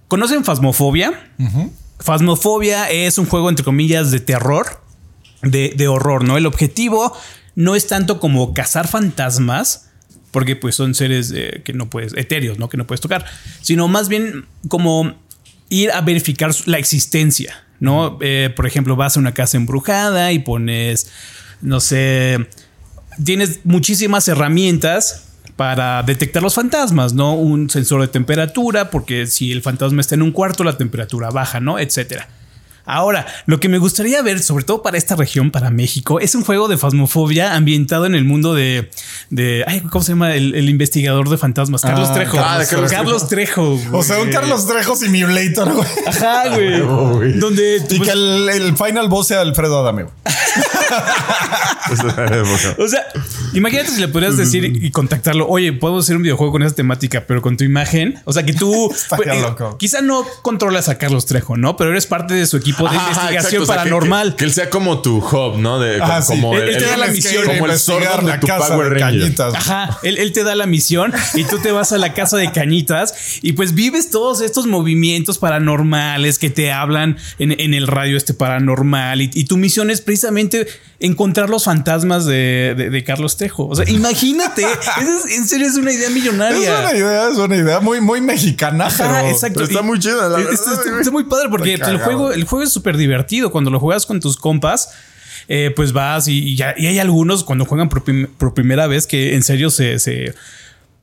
[0.07, 1.31] ¿Conocen Phasmophobia?
[2.01, 4.83] Phasmophobia es un juego, entre comillas, de terror,
[5.41, 6.37] de, de horror, ¿no?
[6.37, 7.17] El objetivo
[7.55, 9.89] no es tanto como cazar fantasmas,
[10.29, 12.69] porque pues son seres eh, que no puedes, etéreos, ¿no?
[12.69, 13.25] Que no puedes tocar,
[13.63, 15.15] sino más bien como
[15.69, 18.17] ir a verificar la existencia, ¿no?
[18.21, 21.11] Eh, por ejemplo, vas a una casa embrujada y pones,
[21.61, 22.47] no sé,
[23.23, 25.23] tienes muchísimas herramientas
[25.55, 27.33] para detectar los fantasmas, ¿no?
[27.33, 31.59] Un sensor de temperatura, porque si el fantasma está en un cuarto, la temperatura baja,
[31.59, 31.79] ¿no?
[31.79, 32.29] Etcétera.
[32.87, 36.43] Ahora, lo que me gustaría ver, sobre todo para esta región, para México, es un
[36.43, 38.89] juego de fasmofobia ambientado en el mundo de.
[39.29, 40.33] de ay, ¿Cómo se llama?
[40.35, 41.81] El, el investigador de fantasmas.
[41.81, 42.37] Carlos Ah, Trejo.
[42.39, 43.79] ah, de Carlos Carlos Trejo.
[43.91, 44.29] O sea, un.
[44.29, 45.87] Carlos Trejo Simulator, güey.
[46.07, 47.33] Ajá, güey.
[47.37, 47.77] Donde.
[47.89, 50.05] Y pues, que el, el final boss sea Alfredo Adame.
[52.77, 53.05] O sea,
[53.53, 57.23] imagínate si le podrías decir y contactarlo, oye, puedo hacer un videojuego con esa temática,
[57.27, 58.19] pero con tu imagen.
[58.25, 59.77] O sea, que tú pues, eh, loco.
[59.77, 61.77] quizá no controlas a Carlos Trejo, ¿no?
[61.77, 64.31] Pero eres parte de su equipo de Ajá, ajá, investigación exacto, o sea, que- paranormal.
[64.31, 65.79] Que, que él sea como tu hub, ¿no?
[65.79, 66.33] De, Ah, sí.
[66.33, 68.99] como Él- él te da la misión, como el Zordon de tu casa Power de
[68.99, 69.53] cañitas.
[69.55, 72.51] Ajá, él, él te da la misión y tú te vas a la casa de
[72.51, 78.17] cañitas y pues vives todos estos movimientos paranormales que te hablan en, en el radio
[78.17, 80.67] este paranormal y, y tu misión es precisamente
[80.99, 83.67] encontrar los fantasmas de, de- de Carlos Trejo.
[83.67, 86.79] O sea, imagínate, es- en serio es una idea Es millonaria.
[86.79, 89.55] una idea, es una idea muy, muy mexicana, Ajá, pero exacto.
[89.59, 92.43] pero está Y- muy chida, la Está, verdad, está- muy padre porque el juego, el
[92.45, 94.89] juego es súper divertido cuando lo juegas con tus compas.
[95.49, 98.85] eh, pues vas y, y ya, y hay algunos cuando juegan por, prim- por primera
[98.87, 100.33] vez que en serio se, se-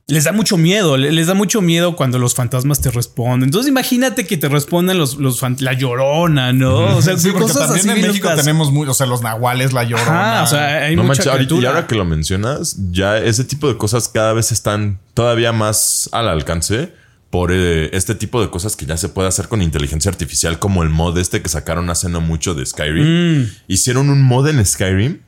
[0.07, 3.45] les da mucho miedo, le- les da mucho miedo cuando los fantasmas te responden.
[3.49, 6.97] Entonces imagínate que te respondan los, los la llorona, ¿no?
[6.97, 8.45] O sea, Sí, porque cosas también así en México locas.
[8.45, 10.35] tenemos muy, o sea, los nahuales, la llorona.
[10.35, 13.45] Ajá, o sea, hay No mucha manches, ahorita- y ahora que lo mencionas, ya ese
[13.45, 16.93] tipo de cosas cada vez están todavía más al alcance
[17.31, 20.83] por eh, este tipo de cosas que ya se puede hacer con inteligencia artificial, como
[20.83, 23.41] el mod este que sacaron hace no mucho de Skyrim.
[23.41, 23.51] Mm.
[23.69, 25.19] Hicieron un mod en Skyrim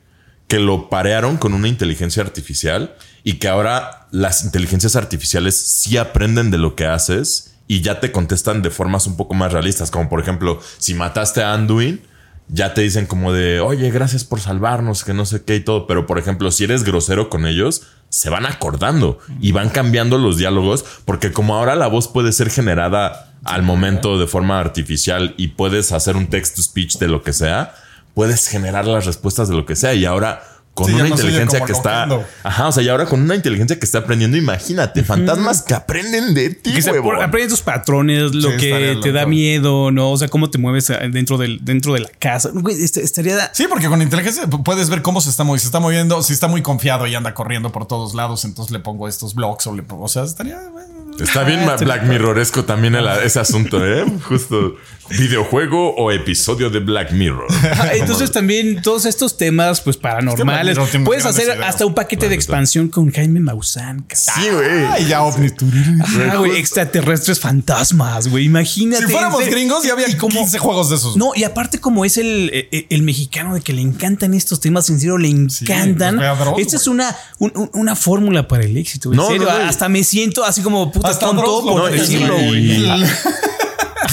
[0.47, 6.51] que lo parearon con una inteligencia artificial y que ahora las inteligencias artificiales sí aprenden
[6.51, 10.07] de lo que haces y ya te contestan de formas un poco más realistas, como
[10.07, 12.01] por ejemplo, si mataste a Anduin,
[12.47, 15.85] ya te dicen como de, oye, gracias por salvarnos, que no sé qué y todo,
[15.85, 20.37] pero por ejemplo, si eres grosero con ellos, se van acordando y van cambiando los
[20.37, 25.49] diálogos, porque como ahora la voz puede ser generada al momento de forma artificial y
[25.49, 27.75] puedes hacer un text to speech de lo que sea,
[28.17, 30.41] puedes generar las respuestas de lo que sea y ahora
[30.73, 32.07] con Sí, una no inteligencia que está,
[32.43, 36.33] ajá, o sea, y ahora con una inteligencia que está aprendiendo, imagínate, fantasmas que aprenden
[36.33, 37.15] de ti, Que se huevón.
[37.15, 40.09] por- aprende tus patrones, lo Sí, que te da miedo, ¿no?
[40.11, 42.49] O sea, cómo te mueves eh, dentro, del, dentro de la casa.
[42.53, 43.51] Güey, este- estaría.
[43.53, 45.61] Sí, porque con inteligencia puedes ver cómo se está moviendo.
[45.61, 48.79] Se está moviendo, si está muy confiado y anda corriendo por todos lados, entonces le
[48.79, 50.57] pongo estos blocks o le pongo, o sea, estaría.
[50.71, 50.87] bueno.
[51.19, 54.05] Está bien Ah, Black Mirroresco también el- ese asunto, ¿eh?
[54.29, 54.75] Justo
[55.09, 57.47] videojuego o episodio de Black Mirror.
[57.79, 60.77] Ah, Entonces también todos estos temas pues paranormales.
[61.05, 61.59] Puedes hacer ideas.
[61.69, 64.05] hasta un paquete de expansión con Jaime Maussan.
[64.13, 64.85] Sí, güey.
[64.89, 65.19] Ay, ya.
[65.19, 68.45] Ah, güey, extraterrestres fantasmas, güey.
[68.45, 69.05] Imagínate.
[69.05, 71.17] Si fuéramos gringos, ya había Y como- 15 juegos de esos.
[71.17, 74.89] No, y aparte, como es el, el, el mexicano de que le encantan estos temas,
[74.89, 76.17] en serio, le encantan.
[76.17, 79.11] pues Dross, Esta es una, un- un- una fórmula para el éxito.
[79.11, 81.91] En No, serio, no, no, y- hasta me siento así como puta Hasta tonto por
[81.91, 82.81] decirlo, güey.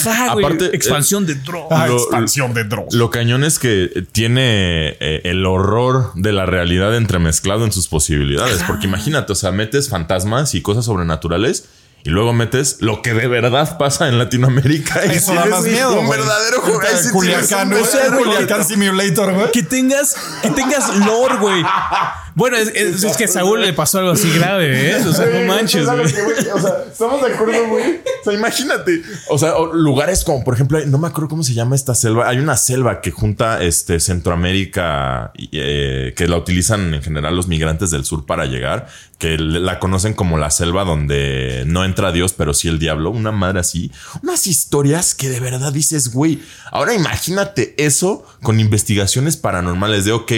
[0.06, 0.44] Ajá, güey.
[0.44, 1.66] Aparte, expansión de Dross.
[1.70, 2.94] Ah, Lo- expansión de Dross.
[2.94, 8.62] Lo cañón es que tiene eh, el horror de la realidad entremezclado en sus posibilidades.
[8.66, 11.66] Porque imagínate, o sea, metes fantasmas y cosas sobrenaturales
[12.06, 15.06] y luego metes lo que de verdad pasa en Latinoamérica.
[15.06, 15.98] Y Eso da más miedo.
[15.98, 16.18] Un güey.
[16.20, 17.12] verdadero verdadero
[18.18, 19.50] Culiacán Simulator, güey.
[19.52, 21.62] Que tengas, que tengas lore, güey.
[22.36, 24.96] Bueno, es, es- es que a Saúl le pasó algo así grave, ¿eh?
[25.06, 26.00] O sea, no manches, güey.
[26.52, 28.00] O sea, estamos de acuerdo, güey.
[28.20, 29.02] O sea, imagínate.
[29.28, 32.28] O sea, lugares como, por ejemplo, no me acuerdo cómo se llama esta selva.
[32.28, 37.90] Hay una selva que junta este Centroamérica, eh, que la utilizan en general los migrantes
[37.90, 42.52] del sur para llegar, que la conocen como la selva donde no entra Dios, pero
[42.54, 43.10] sí el diablo.
[43.10, 43.92] Una madre así.
[44.22, 46.40] Unas historias que de verdad dices, güey.
[46.72, 50.32] Ahora imagínate eso con investigaciones paranormales de, ok.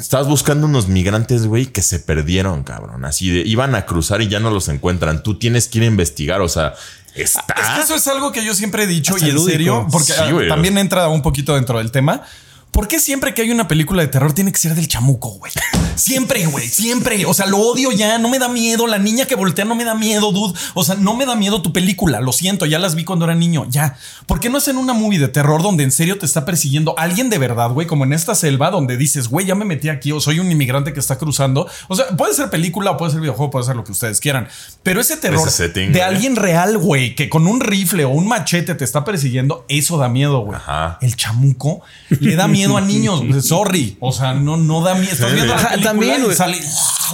[0.00, 3.04] Estás buscando unos migrantes, güey, que se perdieron, cabrón.
[3.04, 5.22] Así de iban a cruzar y ya no los encuentran.
[5.22, 6.40] Tú tienes que ir a investigar.
[6.40, 6.74] O sea,
[7.14, 7.44] está.
[7.60, 9.50] Es que eso es algo que yo siempre he dicho Hasta y en lúdico.
[9.52, 10.48] serio, porque Sí, ah, güey.
[10.48, 12.22] también entra un poquito dentro del tema.
[12.70, 15.52] ¿Por qué siempre que hay una película de terror tiene que ser del chamuco, güey?
[15.96, 17.26] Siempre, güey, siempre.
[17.26, 18.86] O sea, lo odio ya, no me da miedo.
[18.86, 20.58] La niña que voltea no me da miedo, dude.
[20.72, 22.20] O sea, no me da miedo tu película.
[22.20, 23.66] Lo siento, ya las vi cuando era niño.
[23.68, 23.98] Ya.
[24.24, 26.98] ¿Por qué no es en una movie de terror donde en serio te está persiguiendo
[26.98, 27.86] alguien de verdad, güey?
[27.86, 30.94] Como en esta selva donde dices, güey, ya me metí aquí o soy un inmigrante
[30.94, 31.68] que está cruzando.
[31.88, 34.48] O sea, puede ser película o puede ser videojuego, puede ser lo que ustedes quieran.
[34.82, 38.26] Pero ese terror Ese setting, de alguien real, güey, que con un rifle o un
[38.26, 40.56] machete te está persiguiendo, eso da miedo, güey.
[40.56, 40.96] Ajá.
[41.02, 43.96] El chamuco le da miedo a niños, sorry.
[44.00, 45.12] O sea, no, no da miedo.
[45.12, 46.58] Estás viendo la también, y sale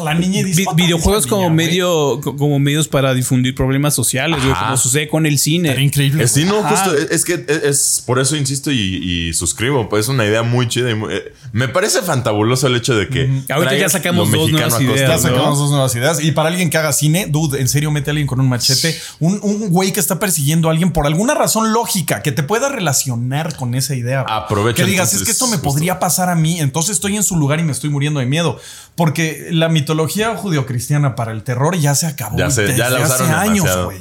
[0.04, 2.88] la niña y dice, Vi- "What the videojuegos como niña, güey?" medio co- como medios
[2.88, 5.68] para difundir problemas sociales, como sucede con el cine.
[5.68, 6.24] Estaría increíble.
[6.24, 6.94] Eh, Sí, no, justo.
[6.94, 8.78] Es, es que es, es- por eso insisto y,
[9.28, 9.88] y suscribo.
[9.88, 10.90] Pues es una idea muy chida.
[10.90, 13.30] y muy- eh, me parece fantabuloso el hecho de que.
[13.50, 15.36] Ahorita ya sacamos dos nuevas costa, ideas, Ya ¿no?
[15.36, 16.22] sacamos dos nuevas ideas.
[16.22, 18.96] Y para alguien que haga cine, dude, en serio, mete a alguien con un machete.
[19.20, 22.68] Un, un güey que está persiguiendo a alguien por alguna razón lógica que te pueda
[22.68, 24.20] relacionar con esa idea.
[24.28, 25.68] Aprovecha, Que digas, entonces, es que esto me justo.
[25.70, 26.60] podría pasar a mí.
[26.60, 28.58] Entonces estoy en su lugar y me estoy muriendo de miedo.
[28.94, 32.38] Porque la mitología judio-cristiana para el terror ya se acabó.
[32.38, 33.98] Ya se- ya la desde usaron hace años, güey.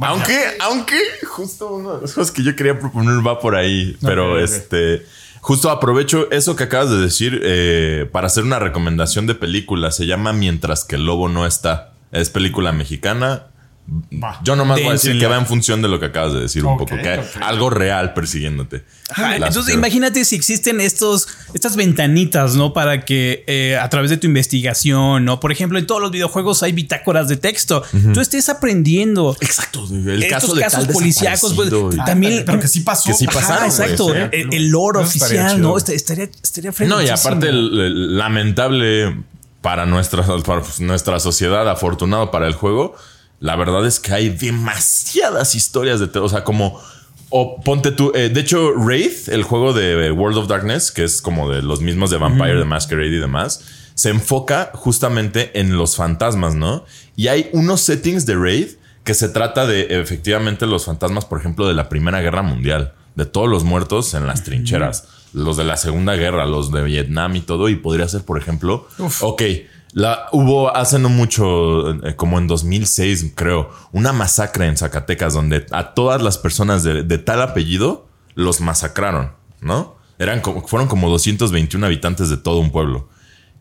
[0.00, 3.96] Aunque, aunque justo uno de los juegos que yo quería proponer va por ahí.
[4.02, 5.04] Pero este.
[5.40, 9.90] Justo aprovecho eso que acabas de decir eh, para hacer una recomendación de película.
[9.92, 11.92] Se llama Mientras que el lobo no está.
[12.12, 13.44] Es película mexicana.
[14.22, 14.38] Va.
[14.44, 16.62] Yo nomás voy a decir que va en función de lo que acabas de decir
[16.64, 16.94] un poco.
[16.96, 18.84] Que hay algo real persiguiéndote.
[19.08, 22.74] Ajá, entonces imagínate si existen estos, estas ventanitas, ¿no?
[22.74, 25.40] Para que eh, a través de tu investigación, ¿no?
[25.40, 27.82] Por ejemplo, en todos los videojuegos hay bitácoras de texto.
[28.12, 29.34] Tú estés aprendiendo.
[29.40, 29.86] Exacto.
[29.90, 32.42] El Estos caso de casos tal policíacos, pues, Ah, también.
[32.44, 33.08] pero que sí pasó.
[33.10, 34.14] Que sí pasaron, exacto.
[34.14, 35.60] el, el estaría oficial.
[35.62, 35.78] ¿no?
[35.78, 39.16] Est- Estaría, estaría No, y aparte, el, el lamentable
[39.62, 42.94] para nuestra, para nuestra sociedad, afortunado para el juego,
[43.40, 46.26] la verdad es que hay demasiadas historias de terror.
[46.26, 46.80] O sea, como
[47.30, 51.20] O ponte tú, eh, de hecho, Wraith, el juego de World of Darkness, que es
[51.20, 53.60] como de los mismos de Vampire, de Masquerade y demás,
[53.94, 56.86] se enfoca justamente en los fantasmas, ¿no?
[57.16, 61.66] Y hay unos settings de Wraith que se trata de efectivamente los fantasmas, por ejemplo,
[61.66, 65.76] de la Primera Guerra Mundial, de todos los muertos en las trincheras, los de la
[65.76, 68.86] Segunda Guerra, los de Vietnam y todo, y podría ser, por ejemplo,
[69.20, 69.42] ok,
[69.98, 75.66] la, hubo hace no mucho, eh, como en 2006, creo, una masacre en Zacatecas donde
[75.72, 79.96] a todas las personas de, de tal apellido los masacraron, ¿no?
[80.20, 83.08] Eran como, fueron como 221 habitantes de todo un pueblo.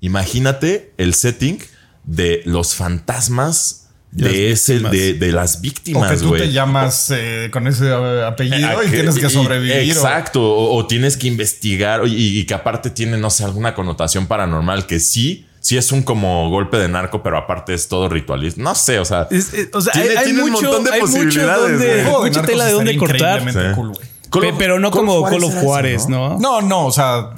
[0.02, 1.58] Imagínate el setting
[2.04, 4.91] de los fantasmas de ese, víctimas.
[4.93, 6.41] de, de las O que víctimas, tú güey.
[6.43, 9.73] te llamas eh, con ese eh, apellido y que- tienes que y- sobrevivir.
[9.97, 10.41] o- Exacto.
[10.43, 14.86] O, o tienes que investigar y, y que aparte tiene, no sé, alguna connotación paranormal
[14.86, 18.62] que sí, sí es un como golpe de narco, pero aparte es todo ritualista.
[18.62, 19.27] No sé, o sea.
[19.30, 22.03] Es- es- o sea, Tiene- hay, hay tiene un mucho, montón de hay mucho donde-
[22.23, 23.41] mucha tela de dónde cortar.
[23.51, 23.60] Sí.
[23.75, 26.38] cool, pero no como eso, Juárez, ¿no?
[26.39, 27.32] No, no, o sea,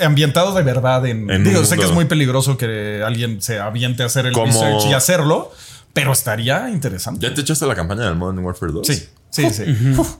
[0.00, 1.30] ambientado de verdad en.
[1.30, 4.46] En digo, sé que es muy peligroso que alguien se aviente a hacer el Como-
[4.46, 5.50] research y hacerlo,
[5.94, 7.26] pero estaría interesante.
[7.26, 8.86] ¿Ya te echaste la campaña del Modern Warfare 2?
[8.86, 9.64] Sí, sí, sí.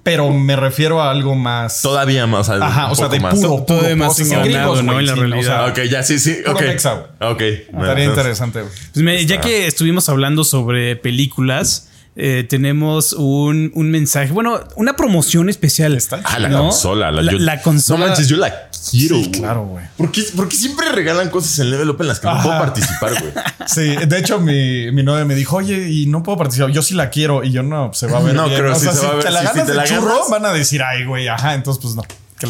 [0.02, 1.82] Pero me refiero a algo más.
[1.82, 2.48] Todavía más.
[2.48, 3.34] Ajá, o sea, de más.
[3.34, 4.98] puro, puro, de más puro, engañado, gringos, ¿no?
[5.00, 5.64] En la realidad.
[5.70, 6.38] o sea, Ok, ya, sí, sí.
[6.46, 6.60] Ok.
[6.62, 7.06] mexa.
[7.20, 7.40] Ok.
[7.42, 8.60] Estaría interesante.
[8.92, 11.89] Pues me- ya que estuvimos hablando sobre películas,
[12.22, 15.96] eh, tenemos un, un mensaje, bueno, una promoción especial.
[15.96, 16.62] Está Ah, la ¿no?
[16.64, 17.10] consola.
[17.10, 18.00] La, La, yo- la consola.
[18.00, 18.50] No manches, yo la
[18.90, 19.16] quiero.
[19.16, 19.84] Sí, claro, güey.
[19.96, 22.58] ¿Por qué, por qué siempre regalan cosas en Level Up en las que no puedo
[22.58, 23.32] participar, güey?
[23.66, 26.70] Sí, de hecho, mi, mi novia me dijo, oye, y no puedo participar.
[26.72, 27.44] Yo sí la quiero.
[27.44, 28.34] Y yo no, se va a ver.
[28.34, 29.24] No, creo sí sea, se si va a ver.
[29.24, 30.30] te la si ganas te de la churro, ganas.
[30.30, 31.54] van a decir, ay, güey, ajá.
[31.54, 32.02] Entonces, pues no.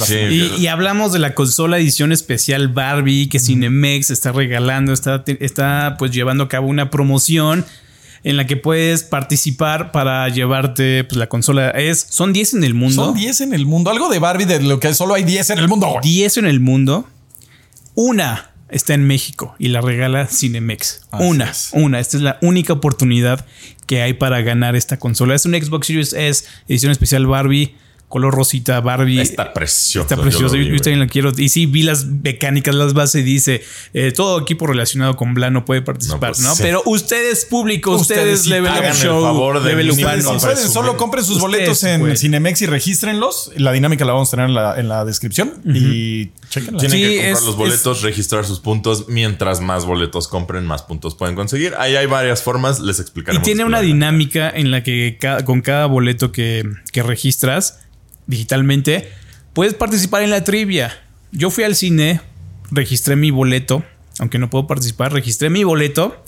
[0.07, 0.15] Sí.
[0.15, 5.97] Y, y hablamos de la consola edición especial Barbie que Cinemex está regalando, está, está
[5.99, 7.67] pues llevando a cabo una promoción
[8.23, 11.71] en la que puedes participar para llevarte pues, la consola.
[11.71, 13.07] Es, son 10 en el mundo.
[13.07, 13.91] Son 10 en el mundo.
[13.91, 16.01] Algo de Barbie de lo que solo hay 10 en el mundo, güey.
[16.03, 17.09] 10 en el mundo.
[17.95, 21.03] Una está en México y la regala Cinemex.
[21.11, 21.71] Así una, es.
[21.73, 22.01] una.
[22.01, 23.45] Esta es la única oportunidad
[23.87, 25.35] que hay para ganar esta consola.
[25.35, 27.75] Es un Xbox Series S, edición especial Barbie,
[28.11, 29.21] color rosita Barbie.
[29.21, 30.03] Está precioso.
[30.03, 31.33] Está yo lo Yo, vi, yo también la quiero.
[31.35, 33.25] Y sí, vi las mecánicas, las bases.
[33.25, 33.63] Dice
[33.95, 36.49] eh, todo equipo relacionado con Bla no puede participar, No, ¿no?
[36.49, 36.63] pues, sí.
[36.63, 39.87] Pero ustedes, público, Ustedes ustedes, sí Level hagan Up el Show, favor de Level
[40.73, 42.17] solo compren sus Ustedes, boletos en güey.
[42.17, 43.53] Cinemex y regístrenlos.
[43.57, 46.81] La dinámica la vamos a tener en la, en la descripción y chequenla.
[46.81, 49.07] Tienen Sí, que comprar es- los boletos, registrar sus puntos.
[49.09, 51.75] Mientras más boletos compren, más puntos pueden conseguir.
[51.79, 53.45] Ahí hay varias formas, les Y explicaremos.
[53.45, 57.79] tiene una dinámica en la que con cada boleto que, que registras
[58.27, 59.11] digitalmente,
[59.53, 60.93] puedes participar en la trivia.
[61.33, 62.21] Yo fui al cine,
[62.71, 63.85] registré mi boleto,
[64.19, 66.25] aunque no puedo participar, registré mi boleto.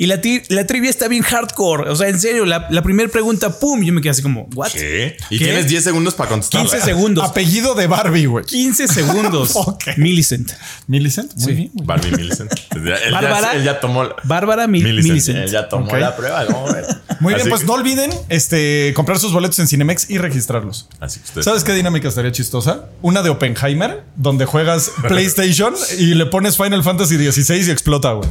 [0.00, 1.90] Y la, la trivia está bien hardcore.
[1.90, 3.82] O sea, en serio, la, la primera pregunta, ¡pum!
[3.82, 4.70] Yo me quedé así como, ¿what?
[4.72, 5.18] ¿Qué?
[5.28, 5.44] Y ¿Qué?
[5.44, 6.62] tienes 10 segundos para contestar.
[6.62, 7.22] 15 segundos.
[7.28, 8.44] Apellido de Barbie, güey.
[8.46, 9.52] 15 segundos.
[9.56, 9.84] Ok.
[9.98, 10.52] Millicent.
[10.86, 11.34] Millicent.
[11.36, 11.52] Muy Sí.
[11.54, 11.86] bien, güey.
[11.86, 12.50] Barbie Millicent.
[12.74, 14.04] Él ya- Bárbara- él ya tomó.
[14.04, 15.08] la- Bárbara Mil- Millicent.
[15.10, 15.38] Millicent.
[15.38, 16.46] Él ya tomó la prueba.
[16.46, 16.84] ¿cómo ven?
[17.20, 20.88] Muy bien, pues que- no olviden este, comprar sus boletos en Cinemex y registrarlos.
[20.98, 21.44] Así que ustedes.
[21.44, 22.86] ¿Sabes qué dinámica estaría chistosa?
[23.02, 28.28] Una de Oppenheimer, donde juegas PlayStation y le pones Final Fantasy XVI y explota, güey.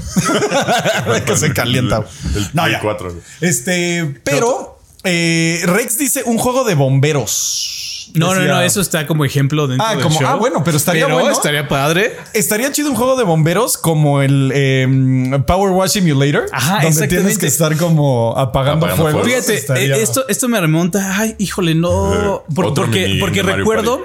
[1.26, 2.06] que se calienta.
[2.36, 2.80] El No, Play ya.
[2.82, 3.10] 4.
[3.12, 3.22] güey.
[3.42, 8.12] Este, pero eh, Rex dice un juego de bomberos.
[8.16, 10.28] No, no, Decía- no, eso está como ejemplo dentro Ah, del como- show.
[10.28, 11.30] ah, bueno, pero estaría bueno.
[11.30, 12.18] estaría padre.
[12.34, 17.38] Estaría chido un juego de bomberos como el em, Power Wash Simulator, Ajá, donde tienes
[17.38, 19.20] que estar como apagando, Apagando fuego.
[19.24, 19.28] fuegos.
[19.46, 21.20] Fíjate, Estaría- eh, esto, esto me remonta.
[21.20, 22.14] Ay, híjole, no.
[22.16, 24.04] Eh, Por- porque porque recuerdo.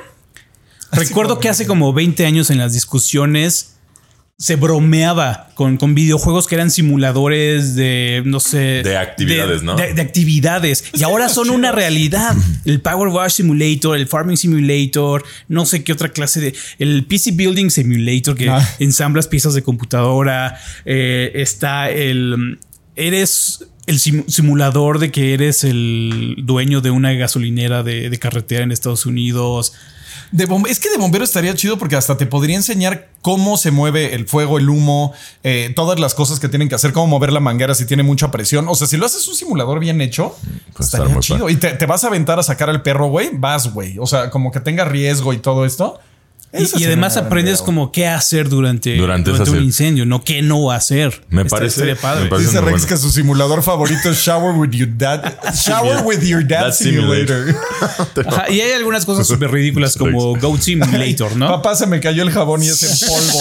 [0.92, 3.76] Recuerdo que hace como 20 años en las discusiones
[4.36, 8.82] se bromeaba con, con videojuegos que eran simuladores de, no sé.
[8.82, 9.76] De actividades, de- ¿no?
[9.76, 10.84] De, de actividades.
[10.92, 12.34] Y ahora son una realidad.
[12.64, 16.54] El Power Wash Simulator, el Farming Simulator, no sé qué otra clase de.
[16.80, 18.68] El PC Building Simulator que Ah.
[18.80, 20.58] ensamblas piezas de computadora.
[20.84, 22.58] eh, está el.
[22.96, 28.64] Eres el sim- simulador de que eres el dueño de una gasolinera de, de carretera
[28.64, 29.74] en Estados Unidos.
[30.36, 33.70] De bombe- es que de bombero estaría chido porque hasta te podría enseñar cómo se
[33.70, 35.12] mueve el fuego, el humo,
[35.44, 38.32] eh, todas las cosas que tienen que hacer, cómo mover la manguera si tiene mucha
[38.32, 38.66] presión.
[38.68, 40.34] O sea, si lo haces un simulador bien hecho,
[40.72, 41.38] Puede estar estaría chido.
[41.40, 41.52] padre.
[41.52, 43.96] Y te, te vas a aventar a sacar al perro, güey, vas, güey.
[44.00, 46.00] O sea, como que tenga riesgo y todo esto.
[46.56, 51.22] Y, además aprendes como qué hacer durante, Durante un incendio, no qué no hacer.
[51.28, 52.24] Me Esta- parece- padre.
[52.24, 52.86] me parece Dice Rex bueno.
[52.86, 55.34] que su simulador favorito es Shower with Your Dad.
[55.54, 57.46] Shower with Your Dad Simulator.
[57.46, 58.26] Simulator.
[58.28, 61.48] Ajá, y hay algunas cosas súper ridículas como Goat Simulator, ¿no?
[61.48, 63.40] Papá se me cayó el jabón y es en polvo.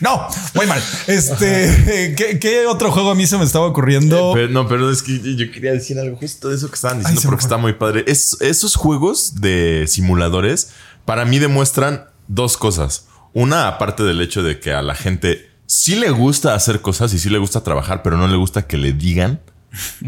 [0.00, 0.82] No, muy mal.
[1.06, 4.32] Este, ¿qué, qué otro juego a mí se me estaba ocurriendo?
[4.34, 7.22] Pero, no, pero es que yo quería decir algo justo de eso que estaban diciendo
[7.24, 8.04] porque está muy padre.
[8.06, 10.70] Es, esos juegos de simuladores
[11.04, 13.06] para mí demuestran dos cosas.
[13.32, 17.18] Una, aparte del hecho de que a la gente sí le gusta hacer cosas y
[17.18, 19.40] sí le gusta trabajar, pero no le gusta que le digan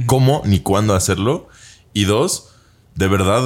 [0.07, 1.49] cómo ni cuándo hacerlo.
[1.93, 2.49] Y dos,
[2.95, 3.43] de verdad,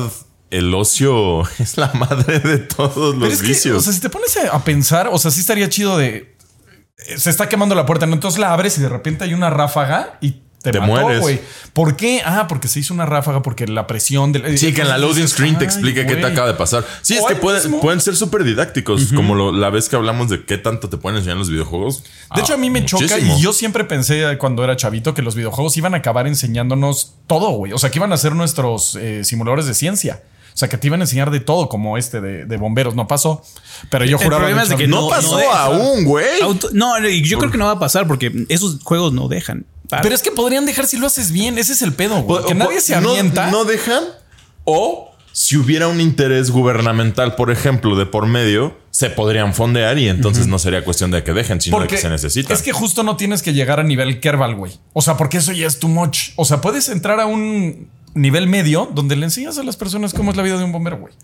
[0.51, 3.77] el ocio es la madre de todos los que, vicios.
[3.77, 6.36] o sea, si te pones a pensar, o sea, sí estaría chido de.
[6.97, 8.15] Se está quemando la puerta, ¿no?
[8.15, 11.21] Entonces la abres y de repente hay una ráfaga y te, Te mató, mueres.
[11.21, 11.41] güey.
[11.75, 12.23] ¿Por qué?
[12.25, 14.59] Ah, porque se hizo una ráfaga, porque la presión del.
[14.59, 16.85] Sí, que en la loading screen te ay, explique qué te acaba de pasar.
[17.03, 17.81] Sí, es que pueden, mismo.
[17.81, 21.19] pueden ser súper didácticos, como lo- la vez que hablamos de qué tanto te pueden
[21.19, 22.03] enseñar los videojuegos.
[22.35, 25.37] De hecho, a mí me choca y yo siempre pensé cuando era chavito que los
[25.37, 27.73] videojuegos iban a acabar enseñándonos todo, güey.
[27.73, 30.23] O sea, que iban a ser nuestros eh, simuladores de ciencia.
[30.57, 32.95] O sea, que te iban a enseñar de todo, como este de, de bomberos.
[32.95, 33.43] No pasó.
[33.91, 34.39] Pero yo El juraba.
[34.45, 36.41] problema es de que No, no- pasó no aún, güey.
[36.73, 39.67] No, yo creo que no va a pasar porque esos juegos no dejan.
[40.03, 41.59] Pero es que podrían dejar si lo haces bien.
[41.59, 42.43] Ese es el pedo, güey.
[42.43, 43.51] O- Que nadie se avienta.
[43.51, 44.03] No, dejan.
[44.65, 50.09] O si hubiera un interés gubernamental, por ejemplo, de por medio, se podrían fondear y
[50.09, 52.55] entonces no sería cuestión de que dejen, sino de que se necesita.
[52.55, 54.73] Es que justo no tienes que llegar a nivel Kerbal, güey.
[54.95, 56.31] O sea, porque eso ya es too much.
[56.37, 60.31] O sea, puedes entrar a un nivel medio donde le enseñas a las personas cómo
[60.33, 61.15] es la vida de un bombero, güey.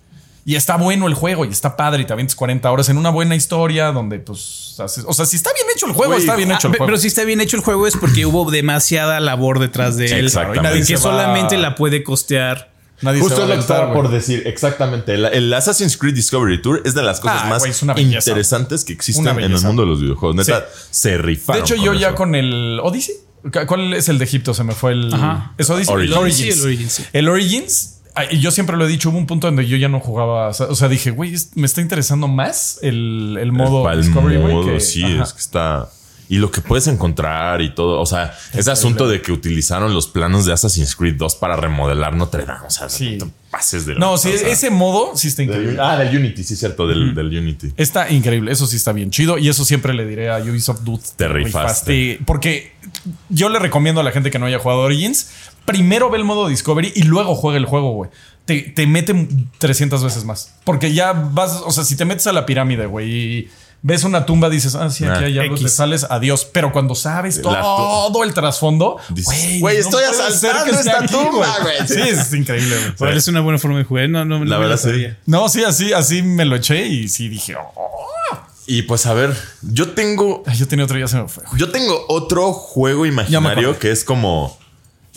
[0.44, 3.10] Y está bueno el juego y está padre y te avientas 40 horas en una
[3.10, 6.34] buena historia donde, pues, haces- o sea, si está bien hecho el juego, Güey, está
[6.34, 6.86] bien Ah, hecho el juego.
[6.86, 10.26] pero si está bien hecho el juego es porque hubo demasiada labor detrás de él.
[10.26, 10.78] Exactamente.
[10.78, 12.72] Y que se va- solamente la puede costear.
[13.02, 14.42] Nadie Justo lo que estaba por decir.
[14.46, 15.14] Exactamente.
[15.14, 17.64] El, el Assassin's Creed Discovery Tour es de las cosas Ah, más
[17.98, 20.36] interesantes que existen en el mundo de los videojuegos.
[20.36, 20.86] Neta, Sí.
[20.90, 21.62] se rifaron.
[21.62, 23.14] De hecho, yo ya con el Odyssey.
[23.66, 24.54] ¿Cuál es el de Egipto?
[24.54, 25.12] Se me fue el.
[25.12, 25.52] Ajá.
[25.58, 25.92] ¿Es Odyssey?
[25.94, 26.12] Origins.
[26.12, 26.54] El Origins.
[26.54, 27.04] Sí, el Origins, sí.
[27.12, 27.98] El Origins.
[28.30, 30.48] Y yo siempre lo he dicho, hubo un punto donde yo ya no jugaba.
[30.48, 34.66] O sea, dije, güey, es- me está interesando más el, el modo el Discovery, modo,
[34.66, 35.22] que- sí, ajá.
[35.22, 35.88] es que está.
[36.28, 38.00] Y lo que puedes encontrar y todo.
[38.00, 42.14] O sea, ese asunto de que utilizaron los planos de Assassin's Creed 2 para remodelar
[42.14, 42.66] Notre Dame.
[42.66, 43.18] O sea, Sí.
[43.52, 45.72] No te pases de No, sí, sea, ese modo sí está increíble.
[45.72, 47.72] del- Ah, del Unity, sí, cierto, del, del Unity.
[47.76, 51.02] Está increíble, eso sí está bien chido y eso siempre le diré a Ubisoft Dude.
[51.16, 52.18] Te rifaste.
[52.26, 52.72] Porque
[53.28, 55.30] yo le recomiendo a la gente que no haya jugado Origins,
[55.64, 58.10] primero ve el modo Discovery y luego juega el juego, güey.
[58.44, 59.28] Te, te mete
[59.58, 60.54] 300 veces más.
[60.64, 63.48] Porque ya vas, o sea, si te metes a la pirámide, güey, y
[63.82, 66.44] ves una tumba, dices, ah, sí, aquí Ah, hay algo, te sales, adiós.
[66.44, 71.86] Pero cuando sabes todo el trasfondo, güey, "Güey, estoy asaltando esta tumba, güey".
[71.86, 72.76] Sí, es increíble,
[73.14, 74.08] Es una buena forma de jugar.
[74.08, 75.08] No, no, no La verdad, sí.
[75.26, 78.12] No, sí, así, así me lo eché y sí dije, oh.
[78.66, 80.44] Y pues a ver, yo tengo.
[80.46, 81.42] Ay, yo tenía otro, ya se me fue.
[81.56, 84.56] Yo tengo otro juego imaginario que es como.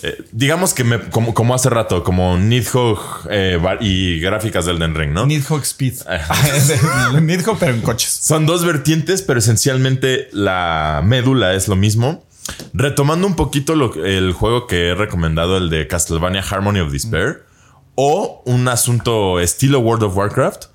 [0.04, 4.94] Eh, digamos que me, como, como hace rato, como Nidhogg eh, y gráficas del Den
[4.96, 5.26] Ring, ¿no?
[5.26, 5.94] Nidhogg Speed.
[7.22, 8.10] Nidhogg, pero en coches.
[8.12, 12.24] Son dos vertientes, pero esencialmente la médula es lo mismo.
[12.74, 17.46] Retomando un poquito lo- el juego que he recomendado, el de Castlevania Harmony of Despair,
[17.96, 20.66] o un asunto estilo World of Warcraft,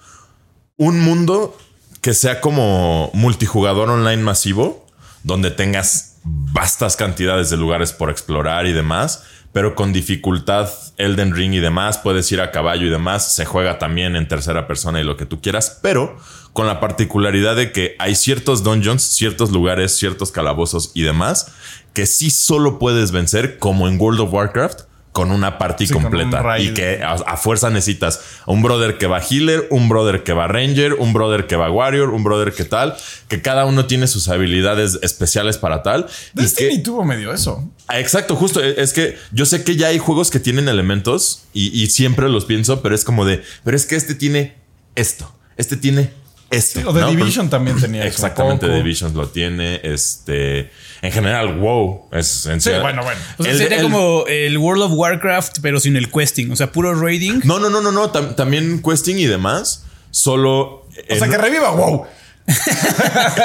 [0.78, 1.56] un mundo
[2.00, 4.86] que sea como multijugador online masivo,
[5.22, 11.54] donde tengas vastas cantidades de lugares por explorar y demás, pero con dificultad Elden Ring
[11.54, 15.04] y demás, puedes ir a caballo y demás, se juega también en tercera persona y
[15.04, 16.16] lo que tú quieras, pero
[16.52, 21.52] con la particularidad de que hay ciertos dungeons, ciertos lugares, ciertos calabozos y demás,
[21.94, 26.58] que sí solo puedes vencer como en World of Warcraft con una party Sí, completa
[26.60, 30.46] y que a, a fuerza necesitas un brother que va healer, un brother que va
[30.46, 32.94] ranger, un brother que va warrior, un brother que tal,
[33.26, 36.06] que cada uno tiene sus habilidades especiales para tal.
[36.36, 37.68] y Destiny que, tuvo medio eso.
[37.88, 38.62] Ah, exacto, justo.
[38.62, 42.28] e- Es que yo sé que ya hay juegos que tienen elementos y, y siempre
[42.28, 44.54] los pienso, pero es como de, pero es que este tiene
[44.94, 46.12] esto, este tiene
[46.50, 46.80] esto.
[46.88, 47.10] O The ¿no?
[47.10, 48.76] Division también tenía Exactamente, poco.
[48.78, 49.80] Division lo tiene.
[49.84, 50.70] Este,
[51.02, 53.20] en general, WoW es en Sí, bueno, bueno.
[53.38, 56.50] O sea, El- sería el- como el World of Warcraft, pero sin el questing.
[56.50, 57.40] O sea, puro raiding.
[57.44, 58.12] No, no, no, no, no.
[58.12, 59.84] tam- también questing y demás.
[60.10, 60.86] Solo.
[61.08, 62.04] O sea, que reviva, wow.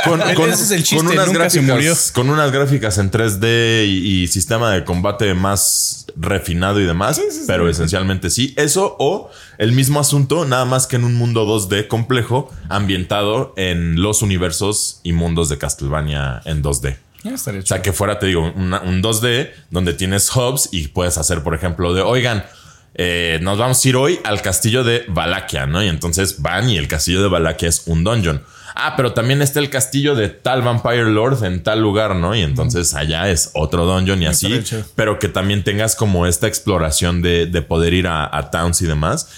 [0.03, 1.75] Con, Ese es el chiste, nunca se murió.
[1.75, 7.19] gráficas, con unas gráficas en 3D y, y sistema de combate más refinado y demás,
[7.47, 8.53] pero esencialmente sí.
[8.57, 14.01] Eso o el mismo asunto, nada más que en un mundo 2D complejo, ambientado en
[14.01, 16.97] los universos y mundos de Castlevania en 2D.
[17.23, 20.87] Ya estaría O sea, que fuera, te digo, una- un 2D donde tienes hubs y
[20.89, 22.45] puedes hacer, por ejemplo, de, oigan,
[22.93, 25.83] eh, nos vamos a ir hoy al castillo de Valaquia, ¿no?
[25.83, 28.43] Y entonces van y el castillo de Valaquia es un dungeon.
[28.75, 32.35] Ah, pero también está el castillo de tal Vampire Lord en tal lugar, ¿no?
[32.35, 34.61] Y entonces allá es otro dungeon y así,
[34.95, 38.85] pero que también tengas como esta exploración de, de poder ir a, a towns y
[38.85, 39.29] demás.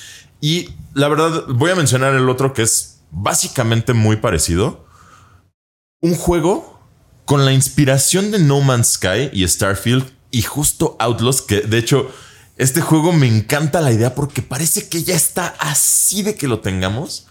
[0.41, 4.87] Y la verdad, voy a mencionar el otro que es básicamente muy parecido,
[6.01, 6.81] un juego
[7.25, 12.11] con la inspiración de No Man's Sky y Starfield y justo Outlaws, que de hecho
[12.57, 16.59] este juego me encanta la idea porque parece que ya está así de que lo
[16.59, 17.27] tengamos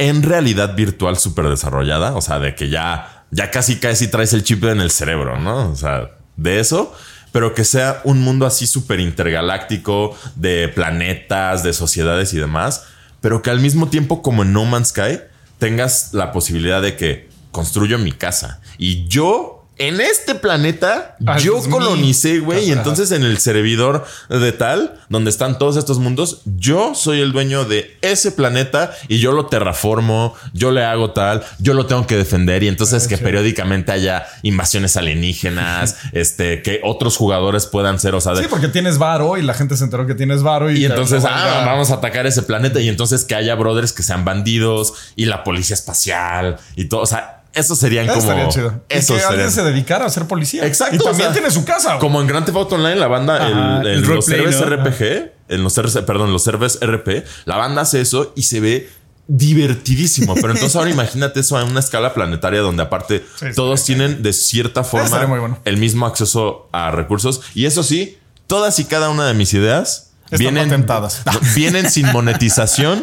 [0.00, 4.42] en realidad virtual súper desarrollada, o sea, de que ya, ya casi casi traes el
[4.42, 5.70] chip en el cerebro, ¿no?
[5.70, 6.94] O sea, de eso,
[7.32, 12.84] pero que sea un mundo así súper intergaláctico, de planetas, de sociedades y demás,
[13.20, 15.20] pero que al mismo tiempo, como en No Man's Sky,
[15.58, 21.56] tengas la posibilidad de que construyo mi casa y yo en este planeta Ah, yo
[21.56, 26.42] es colonicé, güey, y entonces en el servidor de tal, donde están todos estos mundos,
[26.44, 31.42] yo soy el dueño de ese planeta y yo lo terraformo, yo le hago tal,
[31.58, 37.16] yo lo tengo que defender y entonces que periódicamente haya invasiones alienígenas, este, que otros
[37.16, 40.06] jugadores puedan ser, o sea, de- Sí, porque tienes varo y la gente se enteró
[40.06, 43.54] que tienes varo y, entonces, ah, vamos a atacar ese planeta y entonces que haya
[43.54, 48.14] brothers que sean bandidos y la policía espacial y todo, o sea, esos serían Eso
[48.14, 48.82] como estaría chido.
[48.88, 50.66] Y esos que alguien se dedicara a ser policía.
[50.66, 50.96] Exacto.
[50.96, 51.98] Y o también sea, tiene su casa.
[51.98, 54.66] Como en Grand Theft Auto Online, la banda, Ajá, el, el en los servers ¿no?
[54.76, 58.88] RPG, en los servers, perdón, los servers RP, la banda hace eso y se ve
[59.26, 60.34] divertidísimo.
[60.34, 63.86] Pero entonces ahora imagínate eso a una escala planetaria donde aparte Sí, todos sí.
[63.86, 65.58] tienen de cierta forma bueno.
[65.64, 67.40] el mismo acceso a recursos.
[67.54, 71.22] Y eso sí, todas y cada una de mis ideas Están vienen, patentadas.
[71.54, 73.00] vienen sin monetización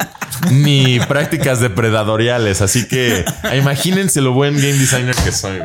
[0.52, 2.62] ni prácticas depredadoriales.
[2.62, 3.26] Así que
[3.58, 5.60] imagínense lo buen game designer que soy.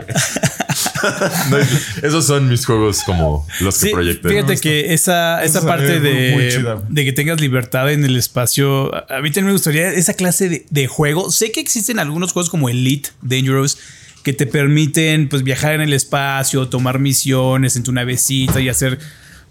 [1.51, 1.57] No,
[2.03, 4.29] esos son mis juegos como los que Sí, proyecté.
[4.29, 9.21] fíjate que esa, esa parte de, de que tengas libertad en el espacio, a a
[9.21, 11.31] mí también me gustaría esa clase de, de juego.
[11.31, 13.79] Sé que existen algunos juegos como Elite, Dangerous,
[14.23, 18.99] que te permiten pues viajar en el espacio, tomar misiones en tu navecita y hacer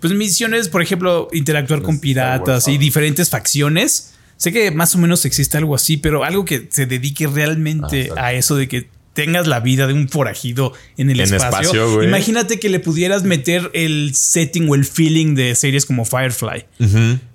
[0.02, 4.14] pues misiones, por ejemplo, interactuar con piratas y diferentes facciones.
[4.36, 8.28] Sé que más o menos existe algo así, pero algo que se dedique realmente Ah,
[8.28, 12.02] a eso de que tengas la vida de un forajido en el En espacio.
[12.02, 16.66] Imagínate que le pudieras meter el setting o el feeling de series como Firefly.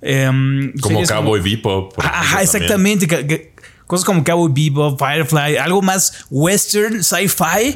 [0.02, 1.94] Em, como Cowboy Bebop.
[1.98, 2.98] Ajá, también.
[3.86, 7.72] Cosas como Cowboy Bebop, Firefly, algo más western, sci-fi,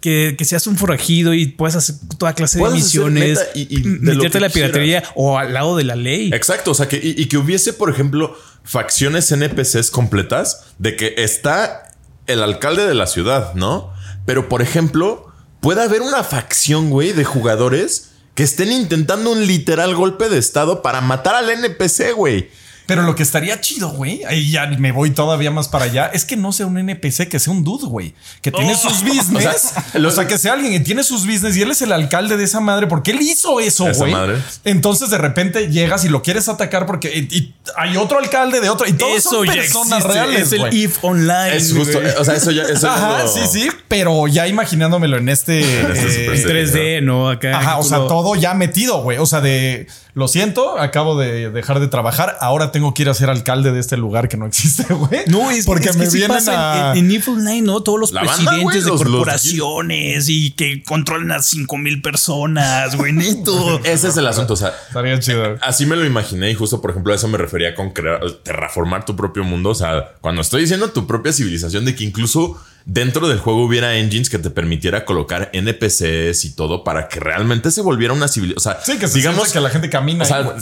[0.00, 3.88] que, que seas un forajido y puedas hacer toda clase de misiones, y- y de
[4.16, 6.30] meterte a la piratería o al lado de la ley.
[6.32, 11.14] Exacto, o sea, que, y, y que hubiese, por ejemplo, facciones NPCs completas de que
[11.18, 11.90] está
[12.26, 13.92] el alcalde de la ciudad, ¿no?
[14.26, 15.26] Pero, por ejemplo,
[15.60, 20.82] puede haber una facción, güey, de jugadores que estén intentando un literal golpe de estado
[20.82, 22.48] para matar al NPC, güey.
[22.86, 26.24] Pero lo que estaría chido, güey, ahí ya me voy todavía más para allá, es
[26.24, 28.76] que no sea un NPC, que sea un dude, güey, que tiene Oh.
[28.76, 29.72] sus business.
[29.94, 32.36] O O sea, que sea alguien que tiene sus business y él es el alcalde
[32.36, 34.12] de esa madre, porque él hizo eso, Esa güey.
[34.12, 34.36] madre.
[34.64, 38.68] Entonces de repente llegas y lo quieres atacar porque y, y hay otro alcalde de
[38.68, 40.82] otro y todos Eso son personas existe, reales, es el güey.
[40.84, 41.56] If Online.
[41.56, 42.64] Es justo, o sea, eso ya.
[42.64, 47.02] Eso Ajá, lo- sí, sí, pero ya imaginándomelo en este, este eh, super En 3D,
[47.02, 47.30] ¿no?
[47.30, 47.58] Acá.
[47.58, 49.18] Ajá, o sea, todo ya metido, güey.
[49.18, 52.36] O sea, de lo siento, acabo de dejar de trabajar.
[52.40, 55.22] Ahora tengo que ir a ser alcalde de este lugar que no existe, güey.
[55.26, 56.96] No, es porque es me que sí vienen pasa a.
[56.96, 57.82] en, en If Online, ¿no?
[57.82, 61.76] Todos los La banda, presidentes güey, de los- los- corporaciones y que controlan a 5
[61.78, 63.80] mil personas, güey, neto.
[63.84, 64.72] Ese es el asunto, o sea.
[64.88, 65.56] Estaría chido.
[65.60, 69.04] Así me lo imaginé y justo, por ejemplo, a eso me refería con crear, terraformar
[69.04, 69.70] tu propio mundo.
[69.70, 72.56] O sea, cuando estoy diciendo tu propia civilización, de que incluso
[72.86, 77.70] dentro del juego hubiera engines que te permitiera colocar NPCs y todo para que realmente
[77.70, 78.74] se volviera una civilización.
[78.76, 80.24] O sea, Sí, que se digamos que la gente camina.
[80.24, 80.54] O sea.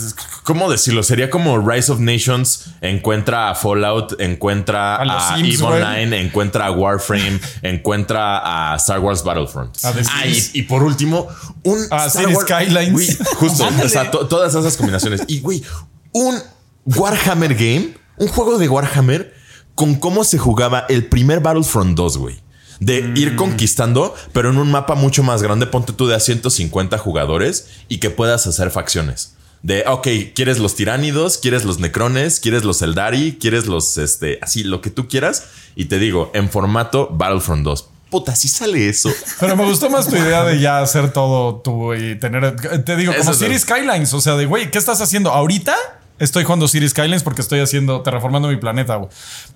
[0.43, 1.03] ¿cómo decirlo?
[1.03, 5.63] Sería como Rise of Nations encuentra a Fallout, encuentra A a, Sims, EVE.
[5.65, 9.75] Online, encuentra a Warframe, encuentra a Star Wars Battlefront.
[9.83, 11.27] A Ah, y, por último,
[11.63, 13.17] un A Star Wars- Skylines.
[13.35, 15.23] Justo, o sea, to- todas esas combinaciones.
[15.27, 15.61] Y güey,
[16.13, 16.39] un
[16.85, 19.32] Warhammer game, un juego de Warhammer
[19.75, 22.39] con cómo se jugaba el primer Battlefront 2, güey.
[22.79, 23.17] De Mm.
[23.17, 27.67] ir conquistando, pero en un mapa mucho más grande, ponte tú de a 150 jugadores
[27.87, 29.35] y que puedas hacer facciones.
[29.61, 31.37] De, ok, ¿quieres los tiránidos?
[31.37, 32.41] ¿Quieres los necrones?
[32.41, 33.37] ¿Quieres los Eldari?
[33.39, 35.45] ¿Quieres los, este, así, lo que tú quieras?
[35.75, 37.87] Y te digo, en formato Battlefront 2.
[38.09, 39.09] Puta, si sale eso.
[39.39, 42.55] Pero me gustó más tu idea de ya hacer todo tú y tener.
[42.83, 44.13] Te digo, Eso como es City lo- Skylines.
[44.13, 45.31] O sea, de güey, ¿qué estás haciendo?
[45.31, 45.75] Ahorita
[46.19, 49.09] estoy jugando City Skylines porque estoy haciendo, terraformando mi planeta, güey.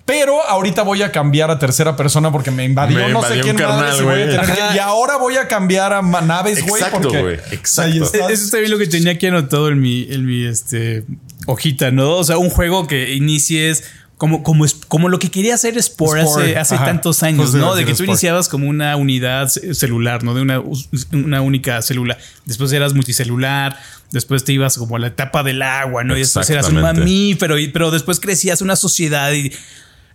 [0.04, 3.56] Pero ahorita voy a cambiar a tercera persona porque me invadió Me no sé quién
[3.56, 4.30] madres y voy a güey.
[4.36, 4.74] tener que- Ajá.
[4.76, 6.82] Y ahora voy a cambiar a naves, güey.
[6.82, 7.34] Exacto, porque güey.
[7.52, 7.92] Exacto.
[7.92, 8.30] ahí está.
[8.30, 11.04] Eso está bien lo que tenía aquí anotado en mi, en mi este,
[11.46, 12.16] hojita, ¿no?
[12.16, 13.84] O sea, un juego que inicies
[14.18, 16.84] como, como, es- como lo que quería hacer Spore, Spore, hace, hace ajá.
[16.84, 17.76] tantos años, Justo iba a ¿no?
[17.76, 18.10] De que tú Spore.
[18.10, 20.34] iniciabas como una unidad ce- celular, ¿no?
[20.34, 20.60] De una,
[21.12, 22.18] una única célula.
[22.44, 23.78] Después eras multicelular.
[24.10, 26.16] Después te ibas como a la etapa del agua, ¿no?
[26.16, 29.52] Y después eras un mamífero, pero después crecías una sociedad y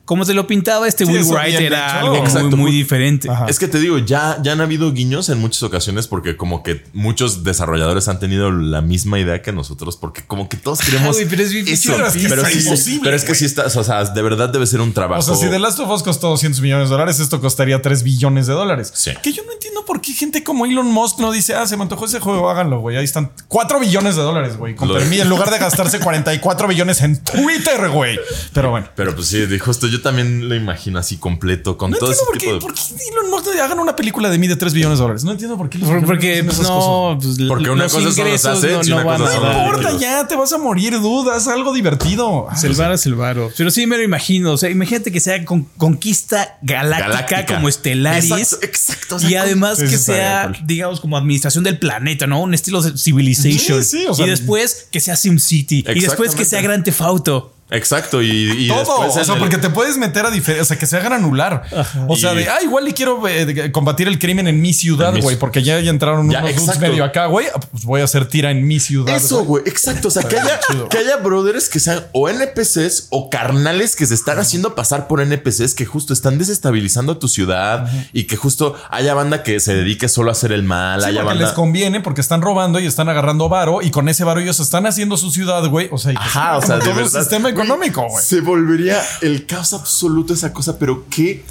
[0.06, 1.98] como se lo pintaba este Sí, Will Wright era hecho.
[2.00, 3.30] algo Exacto, muy, muy ju- diferente.
[3.30, 3.46] Ajá.
[3.48, 6.84] Es que te digo, ya, ya han habido guiños en muchas ocasiones porque como que
[6.94, 11.42] muchos desarrolladores han tenido la misma idea que nosotros porque como que todos queremos pero
[11.42, 11.94] es bien eso.
[11.94, 13.40] pero es que pero, está sí, imposible, pero es que güey.
[13.40, 15.20] sí está, o sea, de verdad debe ser un trabajo.
[15.22, 18.04] O sea, si The Last of Us costó 200 millones de dólares, esto costaría 3
[18.04, 18.92] billones de dólares.
[18.94, 19.12] Sí.
[19.24, 21.84] Que yo no entiendo por qué gente como Elon Musk no dice, ah, se me
[21.84, 22.98] antojó ese juego, háganlo, güey.
[22.98, 24.76] Ahí están 4 billones de dólares, güey.
[24.76, 28.20] Con en lugar de gastarse 44 billones en Twitter, güey.
[28.54, 28.88] Pero bueno.
[28.96, 32.22] Pero pues sí, dijo esto, yo también lo imagino así completo con No todo ese
[32.34, 34.48] entiendo por tipo qué, de por qué Elon Musk no hagan una película de mí
[34.48, 35.24] de 3 billones de dólares.
[35.24, 35.78] No entiendo por qué.
[35.78, 38.90] los Por- Porque pues, no, pues, Porque una los cosa son los ingresos assets y
[38.90, 41.48] no, una no van cosa a son No importa, ya te vas a morir, dudas,
[41.48, 42.48] algo divertido.
[42.50, 43.52] Ah, Es el varo, es el varo.
[43.58, 44.52] Pero sí me lo imagino.
[44.54, 47.56] O sea, imagínate que sea con conquista galáctica, Galáctica.
[47.56, 48.32] como Stellaris.
[48.32, 50.58] Exacto, exacto, o sea, y además que sea, cool.
[50.66, 52.42] digamos, como administración del planeta, ¿no?
[52.42, 53.84] Un estilo de Civilization.
[53.84, 55.86] Sí, sí, o sea, y después que sea SimCity.
[55.96, 57.53] Y después que sea Grand Theft Auto.
[57.72, 60.66] Exacto, y, y Todo, después o sea, el- porque te puedes meter a diferencia, o
[60.66, 61.64] sea, que se haga granular.
[62.08, 65.14] O sea, Y- de, ah, igual y quiero eh, combatir el crimen en mi ciudad,
[65.20, 68.28] güey, porque ya, ya entraron Ya, unos medio acá, güey, ah, pues voy a hacer
[68.28, 69.16] tira en mi ciudad.
[69.16, 70.10] Eso, güey, exacto.
[70.10, 70.88] O sea, que haya, chido.
[70.90, 75.22] que haya brothers que sean o NPCs o carnales que se están haciendo pasar por
[75.22, 80.10] NPCs que justo están desestabilizando tu ciudad y que justo haya banda que se dedique
[80.10, 81.46] solo a hacer el mal, Sí, haya porque banda.
[81.46, 84.86] les conviene porque están robando y están agarrando varo y con ese varo ellos están
[84.86, 85.88] haciendo su ciudad, güey.
[85.92, 87.22] O sea, Ajá, o sea, de verdad.
[87.22, 88.24] sistema económico, güey.
[88.24, 91.44] Se volvería el caos absoluto esa cosa, pero qué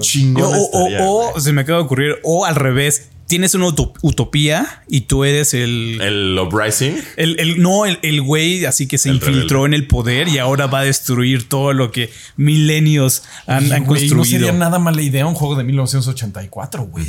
[0.00, 0.44] chingón.
[0.44, 0.68] O,
[1.34, 5.22] estaría, se me acaba de ocurrir, o al revés, tienes una uto- utopía y tú
[5.24, 6.96] eres el, el Uprising.
[7.16, 10.38] el, el- no, el, el güey así que se El infiltró en el poder y
[10.38, 14.24] ahora va a destruir todo lo que milenios han, han Güey, no construido.
[14.24, 17.06] sería nada mala idea un juego de 1984, güey.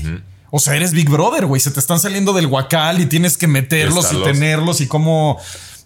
[0.52, 1.60] O sea, eres Big Brother, güey.
[1.62, 5.40] Se te están saliendo del guacal y tienes que meterlos y tenerlos y cómo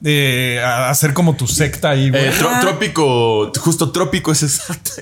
[0.04, 2.26] eh, hacer como tu secta ahí, güey.
[2.26, 4.92] Eh, tro- trópico, justo trópico es exacto.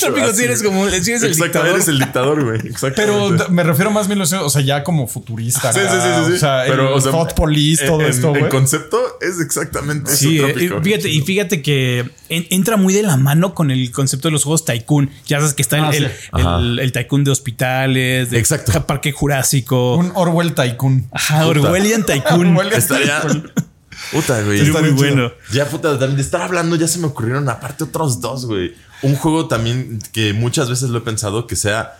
[0.00, 1.68] Trópico, sí eres como sí eres el Exacto, dictador.
[1.68, 2.60] eres el dictador, güey.
[2.60, 2.94] Exacto.
[2.96, 5.72] Pero me refiero más a 1900, o sea, ya como futurista.
[5.72, 6.32] Sí, sí, sí, sí, sí.
[6.34, 8.48] O sea, Pero, el o sea, Thought Police, en- todo en- esto, güey.
[8.48, 10.46] concepto es exactamente Sí, eso.
[10.48, 10.78] eh, trópico.
[10.78, 14.32] y fíjate, y fíjate que en- entra muy de la mano con el concepto de
[14.32, 15.10] los juegos Tycoon.
[15.26, 15.98] Ya sabes que está el, Ah, sí.
[15.98, 18.86] el, el- el Tycoon de hospitales, de Exacto.
[18.86, 19.96] Parque Jurásico.
[19.96, 21.08] Un Orwell Tycoon.
[21.12, 22.46] Ajá, Orwellian Tycoon.
[22.56, 23.22] Orwellian Estaría.
[24.12, 24.60] Puta, güey.
[24.60, 25.32] Estaría muy bueno.
[25.52, 28.74] Ya, puta, de estar hablando, ya se me ocurrieron aparte otros dos, güey.
[29.02, 31.98] Un juego también que muchas veces lo he pensado que sea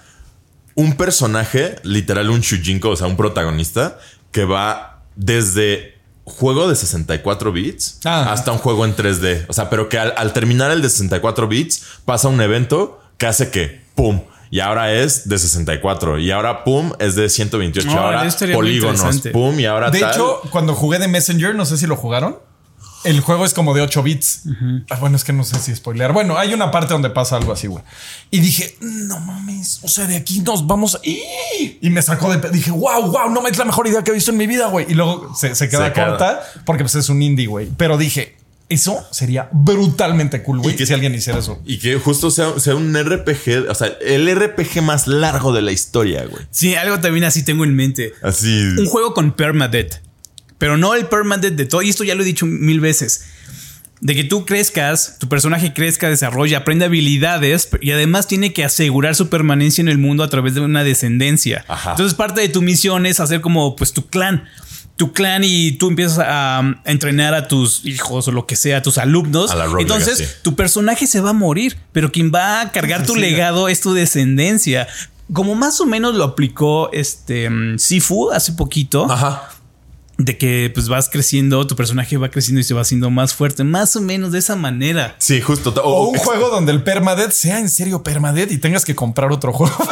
[0.74, 3.98] un personaje, literal un Shujinko, o sea, un protagonista,
[4.30, 8.32] que va desde juego de 64 bits Ah.
[8.32, 9.44] hasta un juego en 3D.
[9.48, 13.26] O sea, pero que al, al terminar el de 64 bits pasa un evento que
[13.26, 14.22] hace que, ¡pum!
[14.52, 16.18] Y ahora es de 64.
[16.18, 16.92] Y ahora, ¡pum!
[16.98, 17.88] Es de 128.
[17.88, 19.20] No, ahora polígonos.
[19.32, 19.58] ¡pum!
[19.58, 20.12] Y ahora De tal.
[20.12, 22.36] hecho, cuando jugué de Messenger, no sé si lo jugaron.
[23.04, 24.42] El juego es como de 8 bits.
[24.90, 26.12] Ah, bueno, es que no sé si spoilear.
[26.12, 27.82] Bueno, hay una parte donde pasa algo así, güey.
[28.30, 29.80] Y dije, no mames.
[29.84, 30.96] O sea, de aquí nos vamos.
[30.96, 31.78] a- ¡Ih!
[31.80, 32.50] Y me sacó de.
[32.50, 34.84] Dije, wow, wow, no es la mejor idea que he visto en mi vida, güey.
[34.88, 36.08] Y luego se, se queda Se queda.
[36.10, 37.70] corta porque pues, es un indie, güey.
[37.76, 38.36] Pero dije,
[38.72, 40.74] eso sería brutalmente cool, güey.
[40.74, 41.60] Y que- Si alguien hiciera eso.
[41.64, 45.72] Y que justo sea, sea un RPG, o sea, el RPG más largo de la
[45.72, 46.44] historia, güey.
[46.50, 48.12] Sí, algo también así tengo en mente.
[48.22, 48.48] Así.
[48.78, 50.00] Un juego con permadeath.
[50.58, 51.82] Pero no el permadeath de todo.
[51.82, 53.24] Y esto ya lo he dicho mil veces.
[54.00, 59.14] De que tú crezcas, tu personaje crezca, desarrolla, aprende habilidades y además tiene que asegurar
[59.14, 61.64] su permanencia en el mundo a través de una descendencia.
[61.68, 61.90] Ajá.
[61.92, 64.48] Entonces parte de tu misión es hacer como pues tu clan.
[65.02, 68.76] Tu clan y tú empiezas a, um, entrenar a tus hijos o lo que sea,
[68.76, 69.50] a tus alumnos.
[69.50, 70.36] A la Rogue Entonces Legacy.
[70.42, 73.18] tu personaje se va a morir, pero quien va a cargar tu Sí.
[73.20, 74.86] legado es tu descendencia.
[75.32, 79.48] Como más o menos lo aplicó este mm, Sifu hace poquito Ajá.
[80.24, 83.64] De que pues vas creciendo, tu personaje va creciendo y se va haciendo más fuerte,
[83.64, 85.16] más o menos de esa manera.
[85.18, 85.72] Sí, justo.
[85.82, 89.32] O un ex- juego donde el permadeath sea en serio permadeath y tengas que comprar
[89.32, 89.74] otro juego.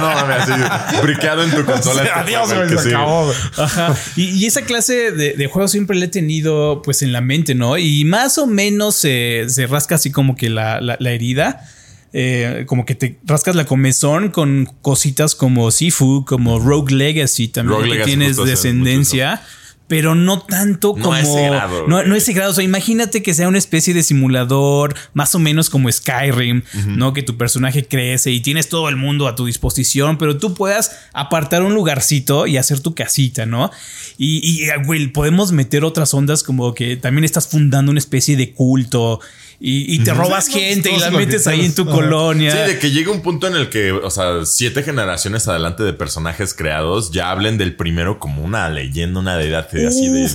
[0.14, 2.02] mames, así, briqueado en tu consola.
[2.04, 3.32] este Adiós, güey, se acabó.
[3.56, 3.96] Ajá.
[4.16, 7.54] Y, y esa clase de, de juegos siempre la he tenido pues en la mente,
[7.54, 7.78] ¿no?
[7.78, 11.68] Y más o menos se, se rasca así como que la, la- la herida.
[12.12, 17.78] Eh, como que te rascas la comezón con cositas como Sifu, como Rogue Legacy también,
[17.78, 19.42] Rogue que Legacy tienes justo descendencia.
[19.86, 21.14] Pero no tanto No como.
[21.14, 22.52] a ese grado, no, no ese grado.
[22.52, 27.12] O sea, imagínate que sea una especie de simulador, más o menos como Skyrim, ¿no?
[27.12, 30.96] Que tu personaje crece y tienes todo el mundo a tu disposición, pero tú puedas
[31.12, 33.72] apartar un lugarcito y hacer tu casita, ¿no?
[34.16, 38.52] Y, y, güey, podemos meter otras ondas como que también estás fundando una especie de
[38.52, 39.18] culto
[39.62, 42.50] y, y te robas Sí, no, gente y la metes ahí en tu colonia.
[42.50, 45.92] Sí, de que llegue un punto en el que, o sea, siete generaciones adelante de
[45.92, 50.30] personajes creados ya hablen del primero como una leyenda, una deidad de así de.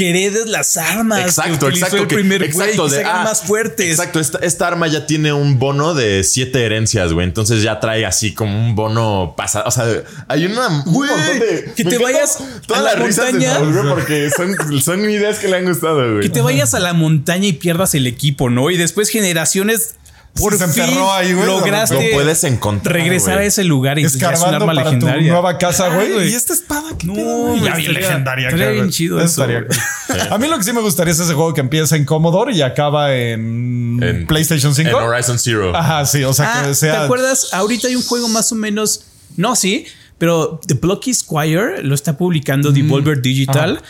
[0.00, 1.20] Que heredes las armas.
[1.20, 1.96] Exacto, que exacto.
[1.98, 3.90] El primer exacto, güey, que de- se hagan ah, más fuertes.
[3.90, 7.26] Exacto, esta, esta arma ya tiene un bono de siete herencias, güey.
[7.26, 9.66] Entonces ya trae así como un bono pasado.
[9.68, 9.84] O sea,
[10.26, 11.72] hay una, un montón de.
[11.76, 13.46] que te vayas Todas a la las risas de
[13.90, 16.22] porque son, son ideas que le han gustado, güey.
[16.22, 18.70] Que te vayas a la montaña y pierdas el equipo, ¿no?
[18.70, 19.96] Y después generaciones.
[20.40, 22.96] Por se fin enterró ahí, güey, lograste Lo puedes encontrar.
[22.96, 23.44] regresar güey.
[23.44, 25.32] a ese lugar y entonces ya es un Escarbando arma para tu legendaria.
[25.32, 26.12] nueva casa, güey.
[26.12, 26.30] güey.
[26.30, 28.48] y esta espada, ¿qué No, güey, ya estaría- legendaria.
[28.48, 28.90] estaría bien güey.
[28.90, 30.32] chido Eso eso, estaría cool.
[30.32, 32.62] A mí lo que sí me gustaría es ese juego que empieza en Commodore y
[32.62, 34.88] acaba en, En- PlayStation 5.
[34.88, 35.76] En Horizon Zero.
[35.76, 36.92] Ajá, sí, o sea Ah, que sea.
[36.92, 37.48] ¿Te acuerdas?
[37.52, 39.04] Ahorita hay un juego más o menos.
[39.36, 39.86] No, sí,
[40.18, 43.80] pero The Blocky Squire lo está publicando Devolver Digital.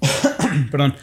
[0.70, 0.94] Perdón.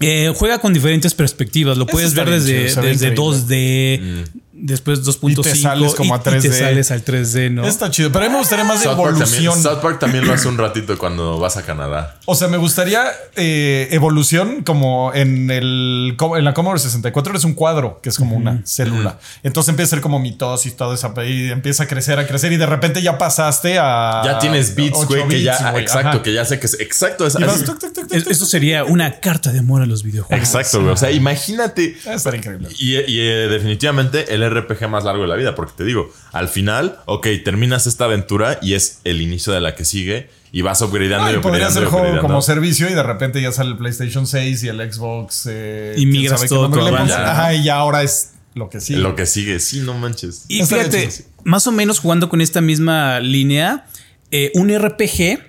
[0.00, 1.78] Eh, juega con diferentes perspectivas.
[1.78, 3.16] Lo Eso puedes ver desde, desde increíble.
[3.16, 4.24] 2D,
[4.58, 6.58] después 2.5 Y te sales como a y- y te 3D.
[6.58, 7.66] sales al 3D, ¿no?
[7.66, 9.62] Está chido, pero a mí me gustaría más de South Park, también, evolución.
[9.62, 12.18] South Park también lo hace un ratito cuando vas a Canadá.
[12.26, 13.04] O sea, me gustaría
[13.36, 18.36] eh, evolución como en el en la Commodore 64 eres un cuadro que es como
[18.36, 19.18] una célula.
[19.42, 22.56] Entonces empieza a ser como mitosis, todo eso y empieza a crecer, a crecer y
[22.56, 25.72] de repente ya pasaste a Ya tienes bits, güey, que ya.
[25.78, 26.22] exacto, ajá.
[26.22, 26.80] que ya sé que es.
[26.80, 27.64] Exacto, es Y vas así.
[27.64, 28.32] tuc, tuc, tuc, tuc, Es- tuc.
[28.32, 30.44] Eso sería una carta de amor a los videojuegos.
[30.46, 30.92] Exacto, güey.
[30.92, 31.96] O sea, imagínate.
[32.06, 32.68] Estaría increíble.
[32.78, 36.48] Y, y, eh, definitivamente el RPG más largo de la vida, porque te digo, al
[36.48, 40.80] final, ok, terminas esta aventura y es el inicio de la que sigue y vas
[40.82, 43.70] upgradeando y Ay, podría upgradeando ser y juego como servicio y de repente ya sale
[43.70, 45.46] el PlayStation 6 y el Xbox.
[45.50, 46.94] eh, Y migras todo pongan.
[46.94, 47.14] avance.
[47.14, 48.94] Ajá, y ya ahora es lo que sí.
[48.96, 50.46] Lo que sigue, sí, no manches.
[50.48, 51.10] Y fíjate,
[51.44, 53.86] más o menos jugando con esta misma línea,
[54.30, 55.40] eh, un RPG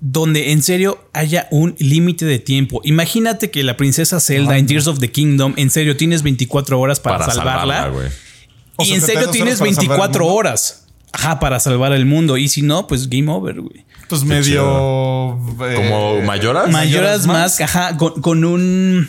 [0.00, 2.80] donde en serio haya un límite de tiempo.
[2.84, 7.00] Imagínate que la princesa Zelda en Tears of the Kingdom, en serio tienes 24 horas
[7.00, 7.88] para, salvarla.
[7.88, 8.08] güey.
[8.80, 10.34] O y en serio tienes horas para salvar el 24 mundo.
[10.38, 10.86] horas.
[11.12, 12.36] Ajá, para salvar el mundo.
[12.36, 13.84] Y si no, pues game over, güey.
[14.08, 15.38] Pues medio.
[15.62, 16.70] eh, Como mayoras.
[16.70, 19.08] Mayoras más, ajá, con, con un,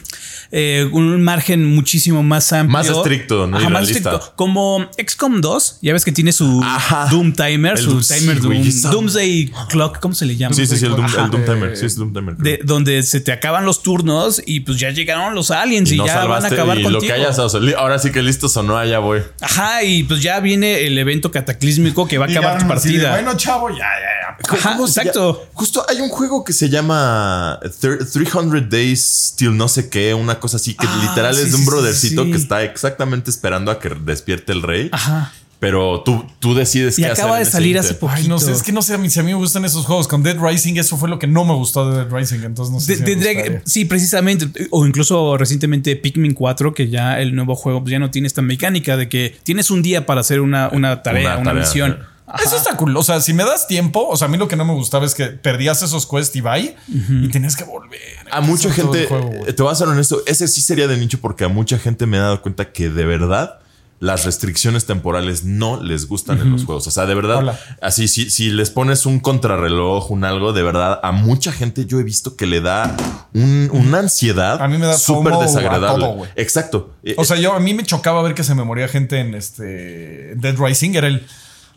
[0.51, 2.73] eh, un margen muchísimo más amplio.
[2.77, 3.57] Más estricto, ¿no?
[3.57, 4.33] Ajá, más estricto.
[4.35, 7.07] Como XCOM 2, ya ves que tiene su Ajá.
[7.09, 10.55] Doom Timer, El su Doom- sí, timer Doom, Doomsday Clock, ¿cómo se le llama?
[10.55, 11.25] Sí, sí, sí, el Doom, Ajá.
[11.25, 11.77] el Doom Eh, Timer.
[11.77, 12.35] Sí, es Doom Timer.
[12.37, 15.97] De- donde se te acaban los turnos y pues ya llegaron los aliens y, y
[15.97, 16.89] no ya van a acabar y contigo.
[16.89, 19.21] lo que hayas o sea, ahora sí que listo sonó allá voy.
[19.41, 23.11] Ajá, y pues ya viene el evento cataclísmico que va a acabar tu partida.
[23.11, 24.57] bueno, chavo, ya, ya, ya.
[24.57, 25.47] Ajá, ¿Cómo se exacto.
[25.53, 30.39] Justo hay un juego que se llama Thir- 300 Days Till no sé qué, una
[30.41, 32.31] cosa así que Ah, literal sí, es de un sí, brothercito sí.
[32.31, 34.89] que está exactamente esperando a que despierte el rey.
[34.91, 35.31] Ajá.
[35.61, 38.11] Pero tú, tú decides Y qué acaba hacer de salir hace poco.
[38.15, 39.85] Ay, no sé, es que no sé, a mí, si a mí me gustan esos
[39.85, 40.07] juegos.
[40.07, 42.39] Con Dead Rising, eso fue lo que no me gustó de Dead Rising.
[42.43, 42.95] Entonces no sé.
[42.95, 44.49] Si sí, precisamente.
[44.71, 48.41] O incluso recientemente Pikmin 4, que ya el nuevo juego pues, ya no tiene esta
[48.41, 51.99] mecánica de que tienes un día para hacer una, una tarea, Una una, tarea, misión.
[52.33, 52.43] Ajá.
[52.45, 52.95] Eso está cool.
[52.97, 55.05] O sea, si me das tiempo, o sea, a mí lo que no me gustaba
[55.05, 57.99] es que perdías esos quests y bye y tenías que volver.
[58.31, 61.43] A mucha gente, juego, te voy a ser honesto, ese sí sería de nicho porque
[61.43, 63.57] a mucha gente me he dado cuenta que de verdad
[63.99, 66.87] las restricciones temporales no les gustan en los juegos.
[66.87, 67.59] O sea, de verdad, Hola.
[67.83, 71.99] así, si, si les pones un contrarreloj, un algo, de verdad, a mucha gente yo
[71.99, 72.95] he visto que le da
[73.35, 76.03] un- una ansiedad A mí me da súper desagradable.
[76.03, 76.25] todo.
[76.35, 76.95] Exacto.
[77.17, 80.33] O sea, yo a mí me chocaba ver que se me moría gente en este
[80.35, 80.95] Dead Rising.
[80.95, 81.27] Era el.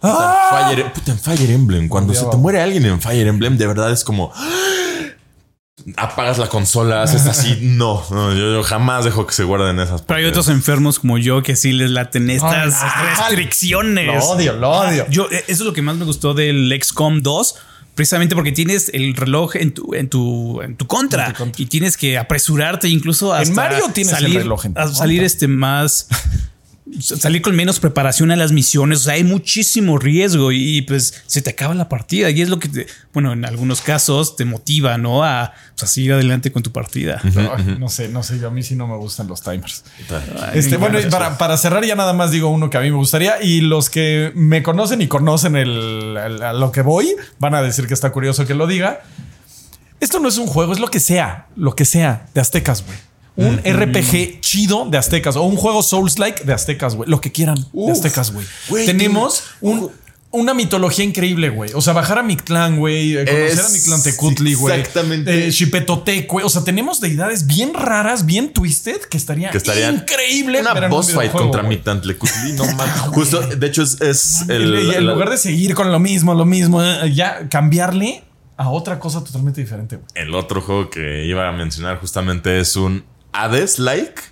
[0.04, 0.68] ¡Ah!
[0.70, 3.90] Fire, puta, en Fire Emblem, cuando se te muere alguien en Fire Emblem, de verdad
[3.92, 4.32] es como.
[5.96, 7.58] Apagas la consola, haces así.
[7.62, 10.02] No, no, yo, yo jamás dejo que se guarden esas.
[10.02, 14.06] Pero hay otros enfermos como yo que sí les laten estas Ay, restricciones.
[14.06, 15.06] Lo odio, lo odio.
[15.10, 17.56] Yo, eh, eso es lo que más me gustó del XCOM 2.
[17.94, 21.62] Precisamente porque tienes el reloj en tu, en tu, en tu contra En tu contra.
[21.62, 25.22] y tienes que apresurarte incluso hasta Mario tienes el salir, reloj en tu a salir
[25.22, 26.08] este más
[27.00, 29.00] salir con menos preparación a las misiones.
[29.00, 32.28] O sea, hay muchísimo riesgo y, pues se te acaba la partida.
[32.30, 35.24] Y es lo que, te, bueno, en algunos casos te motiva, ¿no?
[35.24, 37.20] A, pues, a seguir adelante con tu partida.
[37.24, 39.84] Ay, no sé, no sé, yo a mí sí no me gustan los timers.
[40.10, 42.90] Ay, Este, bueno, y para, para cerrar ya nada más digo uno que a mí
[42.90, 47.14] me gustaría y los que me conocen y conocen el, el- a lo que voy
[47.38, 49.00] van a decir que está curioso que lo diga.
[50.00, 52.98] Esto no es un juego, es lo que sea, lo que sea de aztecas, güey.
[53.36, 57.10] Un RPG chido de aztecas o un juego Souls-like de aztecas, güey.
[57.10, 58.46] Lo que quieran de aztecas, güey.
[58.86, 59.90] Tenemos un-
[60.30, 61.70] una mitología increíble, güey.
[61.74, 63.16] O sea, bajar a Mictlán, güey.
[63.16, 64.80] eh, Conocer Es a Mictlán Tecutli, güey.
[64.80, 65.48] exactamente.
[65.48, 66.44] Eh, güey.
[66.44, 70.60] O sea, tenemos deidades bien raras, bien twisted, que estaría, que estaría increíble.
[70.60, 71.76] Una ver en un boss fight contra güey.
[71.76, 73.00] Mitantlekuhtli, no mames.
[73.12, 74.94] Justo, de hecho, es, es El- el.
[74.94, 78.24] en lugar de seguir con lo mismo, lo mismo, eh, ya cambiarle
[78.56, 80.06] a otra cosa totalmente diferente, güey.
[80.16, 83.04] El otro juego que iba a mencionar justamente es un
[83.34, 84.22] Hades-like.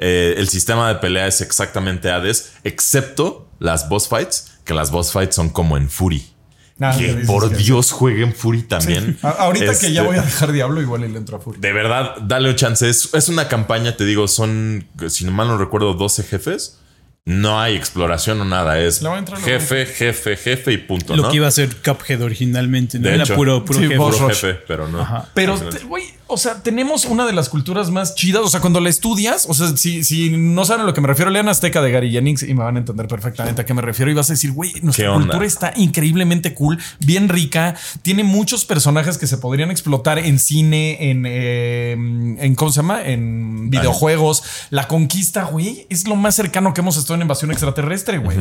[0.00, 5.12] Eh, el sistema de pelea es exactamente Hades, excepto las boss fights, que las boss
[5.12, 6.34] fights son como en Fury.
[6.80, 9.18] Ah, que por Dios jueguen Fury también.
[9.22, 11.58] Ahorita que ya Este, voy a dejar Diablo, igual le entro a Fury.
[11.58, 12.88] De verdad, dale un chance.
[12.88, 16.78] Es, es una campaña, te digo, son, si no mal no recuerdo, 12 jefes.
[17.24, 18.80] No hay exploración o nada.
[18.80, 19.02] Es
[19.44, 21.14] jefe, jefe, jefe y punto.
[21.14, 21.28] Lo ¿no?
[21.30, 23.08] que iba a ser Cuphead originalmente, ¿no?
[23.08, 23.34] De Era hecho.
[23.34, 23.96] puro, puro Sí, jefe.
[23.98, 25.26] Puro pero no.
[25.34, 25.58] Pero,
[25.88, 28.42] güey, o sea, tenemos una de las culturas más chidas.
[28.42, 31.08] O sea, cuando la estudias, o sea, si, si no saben a lo que me
[31.08, 33.82] refiero, lean Azteca de Gary Jennings y me van a entender perfectamente a qué me
[33.82, 34.10] refiero.
[34.10, 37.74] Y vas a decir, güey, nuestra cultura está increíblemente cool, bien rica.
[38.02, 43.02] Tiene muchos personajes que se podrían explotar en cine, en, eh, en ¿cómo se llama?
[43.04, 44.42] En videojuegos.
[44.70, 48.36] La conquista, güey, es lo más cercano que hemos estado en invasión extraterrestre, güey.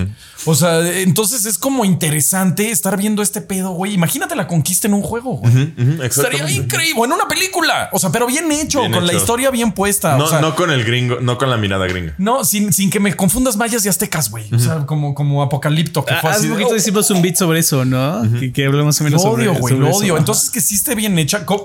[0.46, 3.94] O sea, entonces es como interesante estar viendo este pedo, güey.
[3.94, 5.74] Imagínate la conquista en un juego, güey.
[6.04, 7.02] Estaría increíble.
[7.04, 7.90] En una película.
[7.94, 10.18] O sea, pero bien hecho, Bien con la historia bien puesta.
[10.18, 12.14] No, o sea, no con el gringo, no con la mirada gringa.
[12.18, 14.54] no, sin, sin que me confundas mayas y aztecas, güey.
[14.54, 16.50] O sea, como, como apocalipto que fue Ah, Hace así.
[16.50, 18.22] poquito "Oh, hicimos un beat sobre eso, ¿no?
[18.40, 20.00] Que, que hablamos más o menos lo sobre odio, güey, sobre lo eso.
[20.00, 20.18] odio.
[20.18, 21.62] Entonces que sí esté bien hecha con,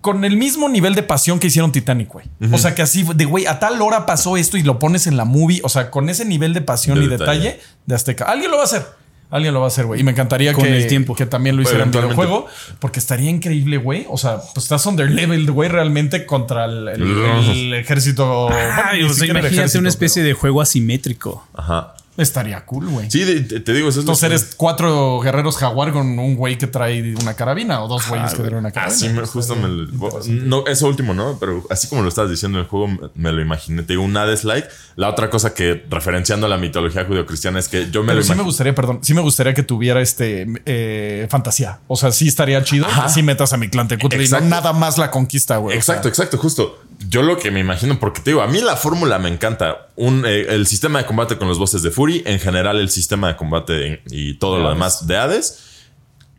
[0.00, 2.26] con el mismo nivel de pasión que hicieron Titanic, güey.
[2.52, 5.16] O sea, que así de güey, a tal hora pasó esto y lo pones en
[5.16, 5.60] la movie.
[5.64, 7.40] O sea, con ese nivel de pasión De y detalle.
[7.40, 8.24] detalle de Azteca.
[8.26, 8.86] Alguien lo va a hacer.
[9.28, 10.00] Alguien lo va a hacer, güey.
[10.00, 11.16] Y me encantaría Con que, el tiempo.
[11.16, 12.46] que también lo hicieran en videojuego,
[12.78, 14.06] porque estaría increíble, güey.
[14.08, 17.02] O sea, pues estás on their level, güey, realmente contra el, el-
[17.50, 18.48] el ejército.
[18.52, 21.44] Ah, Bueno, o sea, imagínate ejército, una especie pero de juego asimétrico.
[21.54, 21.94] Ajá.
[22.16, 23.10] Estaría cool, güey.
[23.10, 26.66] Sí, te, te digo, eso es Entonces eres cuatro guerreros jaguar con un güey que
[26.66, 28.96] trae una carabina o dos güeyes que traen una carabina.
[28.96, 29.86] Así me, justo me lo-
[30.28, 31.36] no, eso último, ¿no?
[31.38, 33.82] Pero así como lo estabas diciendo en el juego, me, me lo imaginé.
[33.82, 34.68] Te digo, un Hades like.
[34.96, 38.24] La otra cosa que, referenciando a la mitología judio-cristiana, es que yo me Pero lo
[38.24, 41.80] sí me gustaría, perdón, sí me gustaría que tuviera este eh, fantasía.
[41.86, 44.72] O sea, sí estaría chido que sí metas a mi clan Tecutli y no nada
[44.72, 45.76] más la conquista, güey.
[45.76, 46.80] O sea, Exacto, exacto, justo.
[47.08, 49.88] Yo lo que me imagino, porque te digo, a mí la fórmula me encanta.
[49.96, 53.28] Un, eh, el sistema de combate con los bosses de Fury, en general el sistema
[53.28, 55.58] de combate en- y todo lo demás de Hades.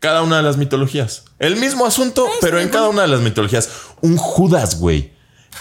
[0.00, 1.24] Cada una de las mitologías.
[1.38, 3.68] El mismo asunto, pero en cada una de las mitologías.
[4.00, 5.12] Un Judas, güey.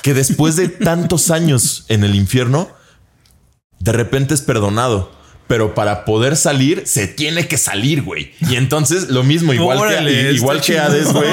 [0.03, 2.69] Que después de tantos años en el infierno,
[3.79, 5.11] de repente es perdonado.
[5.47, 8.33] Pero para poder salir, se tiene que salir, güey.
[8.49, 10.77] Y entonces lo mismo, igual Órale, que, igual que.
[10.77, 11.27] Hades, güey,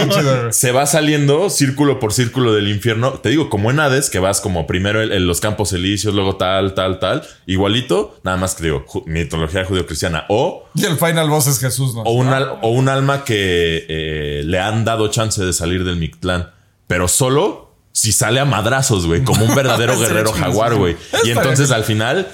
[0.51, 3.15] se va saliendo círculo por círculo del infierno.
[3.15, 6.75] Te digo, como en Hades, que vas como primero en, los campos elíseos, luego tal,
[6.75, 7.23] tal, tal.
[7.47, 10.27] Igualito, nada más que digo, mitología judio-cristiana.
[10.29, 12.03] O, Y el final boss es Jesús, ¿no?
[12.03, 15.97] o, un, al- o un alma que eh, le han dado chance de salir del
[15.97, 16.51] Mictlán,
[16.87, 20.97] pero solo si sale a madrazos, güey, como un verdadero guerrero jaguar, güey.
[21.25, 22.29] Y entonces al final,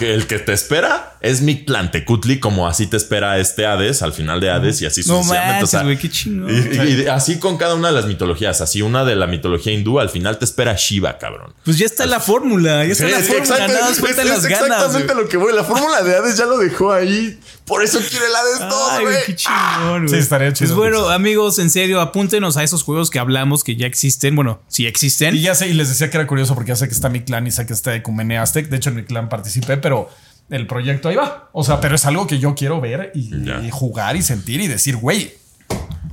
[0.00, 4.40] el que te espera es Mictlán Tecutli, como así te espera este Hades, al final
[4.40, 5.48] de Hades y así No sucesivamente.
[5.50, 6.50] o manches, sea, güey, qué chingón.
[6.50, 10.08] y, así con cada una de las mitologías, así una de la mitología hindú, al
[10.10, 11.52] final te espera Shiva, cabrón.
[11.64, 14.32] Pues ya está la fórmula, ya está la fórmula, exacto, nada más es- faltan es
[14.32, 14.62] las ganas.
[14.64, 15.24] exactamente güey.
[15.24, 15.52] lo que voy.
[15.54, 17.38] La fórmula de Hades ya lo dejó ahí.
[17.66, 19.16] Por eso quiere Hades 2, Ay, güey.
[19.26, 20.08] qué chingón, güey.
[20.08, 20.68] Sí, estaría chido.
[20.76, 24.36] Pues bueno, amigos, en serio, apúntenos a esos juegos que hablamos que ya existen.
[24.36, 25.34] Bueno, si existen.
[25.34, 27.22] Y ya sé, y les decía que era curioso porque ya sé que está mi
[27.22, 28.68] clan y sé que está Ecumene Aztec.
[28.68, 30.08] De hecho, en mi clan participé, pero
[30.48, 31.50] el proyecto ahí va.
[31.52, 34.96] O sea, pero es algo que yo quiero ver y jugar y sentir y decir,
[34.96, 35.34] güey,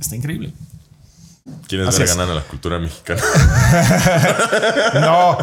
[0.00, 0.52] está increíble.
[1.68, 2.16] ¿Quieres Así ver es.
[2.16, 3.20] ganar a la cultura mexicana?
[4.94, 5.36] No.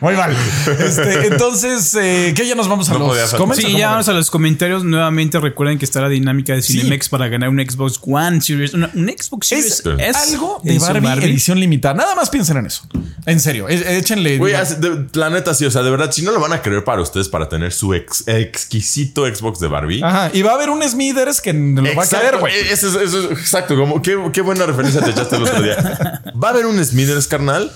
[0.00, 0.34] Muy mal.
[0.78, 3.60] Este, entonces, eh, ¿qué ya nos vamos a No los comments?
[3.60, 4.84] Sí, ¿o cómo ya vamos a los comentarios.
[4.84, 8.72] Nuevamente recuerden que está la dinámica de Cinemex para ganar un Xbox One Series.
[8.74, 11.94] una- un Xbox Series Es algo de edición Barbie, edición limitada.
[11.94, 12.82] Nada más piensen en eso.
[13.26, 14.38] En serio, e- échenle.
[14.38, 14.54] Güey,
[15.12, 15.64] la neta, sí.
[15.66, 17.92] O sea, de verdad, si no lo van a querer para ustedes para tener su
[17.94, 20.02] ex- exquisito Xbox de Barbie.
[20.02, 20.30] Ajá.
[20.32, 22.54] Y va a haber un Smithers que lo va a Exacto, querer, güey.
[22.70, 23.76] Eso, es- eso es exacto.
[23.76, 25.76] Como, qué, qué buena referencia te echaste el otro día.
[26.42, 27.70] Va a haber un Smithers, carnal,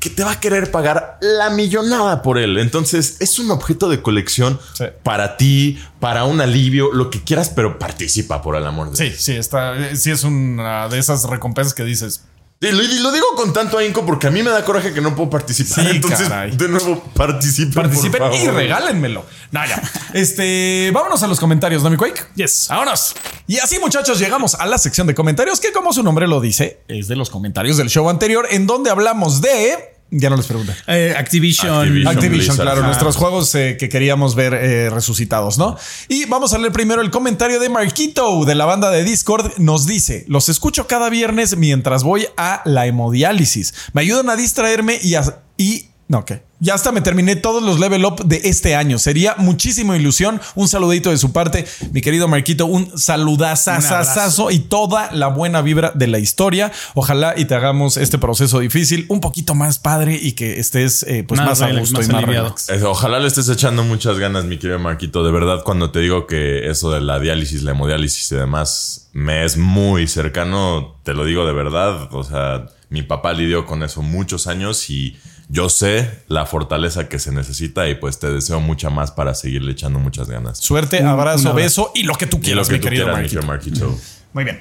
[0.00, 2.58] que te va a querer pagar la millonada por él.
[2.58, 4.84] Entonces, es un objeto de colección Sí.
[5.02, 9.14] para ti, para un alivio, lo que quieras, pero participa por el amor de Sí,
[9.18, 9.76] sí, está.
[9.76, 12.24] eh, Sí, es una de esas recompensas que dices.
[12.58, 15.02] Y lo, y lo digo con tanto ahínco porque a mí me da coraje que
[15.02, 15.84] no puedo participar.
[15.84, 16.56] Sí, Entonces, caray.
[16.56, 17.74] de nuevo, participen.
[17.74, 19.26] Participen por y regálenmelo.
[19.52, 19.82] No, ya.
[20.14, 22.22] Este, vámonos a los comentarios, ¿no, mi Quake?
[22.34, 22.68] Yes.
[22.70, 23.14] Vámonos.
[23.46, 26.80] Y así, muchachos, llegamos a la sección de comentarios, que como su nombre lo dice,
[26.88, 29.95] es de los comentarios del show anterior, en donde hablamos de.
[30.10, 30.72] Ya no les pregunté.
[30.86, 32.06] Eh, Activision.
[32.06, 32.56] Activision.
[32.56, 32.86] Claro, Ajá.
[32.86, 35.76] nuestros juegos eh, que queríamos ver eh, resucitados, ¿no?
[36.08, 39.58] Y vamos a leer primero el comentario de Marquito de la banda de Discord.
[39.58, 43.74] Nos dice: Los escucho cada viernes mientras voy a la hemodiálisis.
[43.94, 46.32] Me ayudan a distraerme y a, y ok.
[46.58, 48.98] Ya hasta me terminé todos los level up de este año.
[48.98, 50.40] Sería muchísima ilusión.
[50.54, 52.64] Un saludito de su parte, mi querido Marquito.
[52.64, 56.72] Un saludazazazazo y toda la buena vibra de la historia.
[56.94, 61.24] Ojalá y te hagamos este proceso difícil un poquito más padre y que estés eh,
[61.28, 62.70] pues más, a gusto y más relax.
[62.84, 65.24] Ojalá le estés echando muchas ganas, mi querido Marquito.
[65.24, 69.44] De verdad, cuando te digo que eso de la diálisis, la hemodiálisis y demás me
[69.44, 72.08] es muy cercano, te lo digo de verdad.
[72.12, 75.18] O sea, mi papá lidió con eso muchos años y
[75.48, 79.72] yo sé la fortaleza que se necesita y pues te deseo mucha más para seguirle
[79.72, 80.58] echando muchas ganas.
[80.58, 83.96] Suerte, abrazo, beso y lo que tú quieras, mi querido Marquito.
[84.32, 84.60] Muy bien.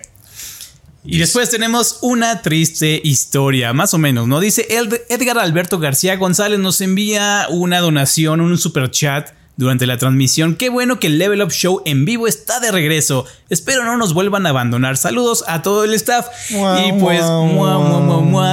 [1.08, 4.40] Y después tenemos una triste historia, más o menos, ¿no?
[4.40, 4.68] Dice
[5.10, 10.56] Edgar Alberto García González nos envía una donación, un super chat durante la transmisión.
[10.56, 13.26] Qué bueno que el Level Up Show en vivo está de regreso.
[13.50, 14.98] Espero no nos vuelvan a abandonar.
[14.98, 16.28] Saludos a todo el staff.
[16.50, 17.24] y pues,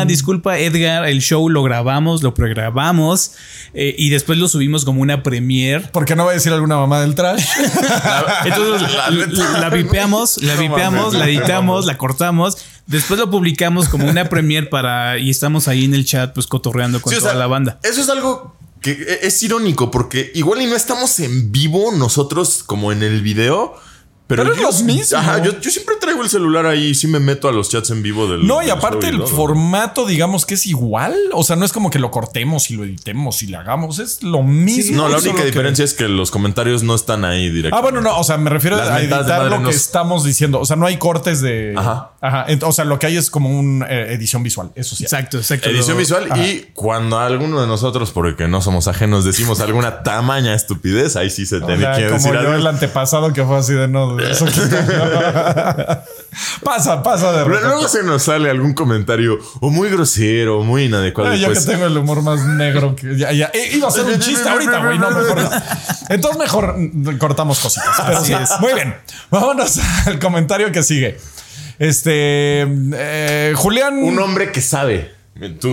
[0.07, 3.33] disculpa Edgar, el show lo grabamos, lo pregrabamos
[3.75, 5.89] eh, y después lo subimos como una premiere.
[5.93, 7.45] Porque no va a decir alguna mamá del trash.
[8.45, 8.89] Entonces
[9.61, 12.59] la, vipeamos, la vipeamos, la editamos, la cortamos.
[12.87, 17.01] Después lo publicamos como una premiere para y estamos ahí en el chat pues cotorreando
[17.01, 17.79] con toda la banda.
[17.83, 22.93] Eso es algo que es irónico porque igual y no estamos en vivo nosotros como
[22.93, 23.77] en el video,
[24.37, 25.19] pero, es lo mismo.
[25.19, 28.03] Ajá, yo, siempre traigo el celular ahí y sí me meto a los chats en
[28.03, 28.47] vivo del.
[28.47, 31.15] No, y aparte el formato, digamos que es igual.
[31.33, 33.99] O sea, no es como que lo cortemos y lo editemos y le hagamos.
[33.99, 34.97] Es lo mismo.
[34.97, 37.77] no, la única diferencia es que los comentarios no están ahí directamente.
[37.77, 38.19] Ah, bueno, no.
[38.19, 40.61] O sea, me refiero a editar lo que estamos diciendo.
[40.61, 41.75] O sea, no hay cortes de.
[41.77, 42.13] Ajá.
[42.21, 42.47] Ajá.
[42.63, 44.71] O sea, lo que hay es como una eh, edición visual.
[44.75, 45.05] Eso sí.
[45.05, 45.69] Exacto, exacto.
[45.69, 46.29] Edición visual.
[46.37, 51.47] Y cuando alguno de nosotros, porque no somos ajenos, decimos alguna tamaña estupidez, ahí sí
[51.47, 54.17] se tiene que como decir yo el antepasado que fue así de no.
[54.31, 54.47] Eso
[56.65, 57.67] pasa, pasa de repente.
[57.67, 61.35] Luego se nos sale algún comentario o muy grosero o muy inadecuado.
[61.35, 63.51] yo pues que tengo el humor más negro que ya, ya.
[63.53, 64.99] Eh, iba a ser un chiste ahorita, güey.
[64.99, 65.39] No, mejor
[66.09, 66.77] Entonces mejor
[67.19, 68.03] cortamos cositas.
[68.07, 68.95] Pero sí, muy bien.
[69.31, 71.19] Vámonos al comentario que sigue.
[71.79, 74.03] Este eh, Julián.
[74.03, 75.22] Un hombre que sabe.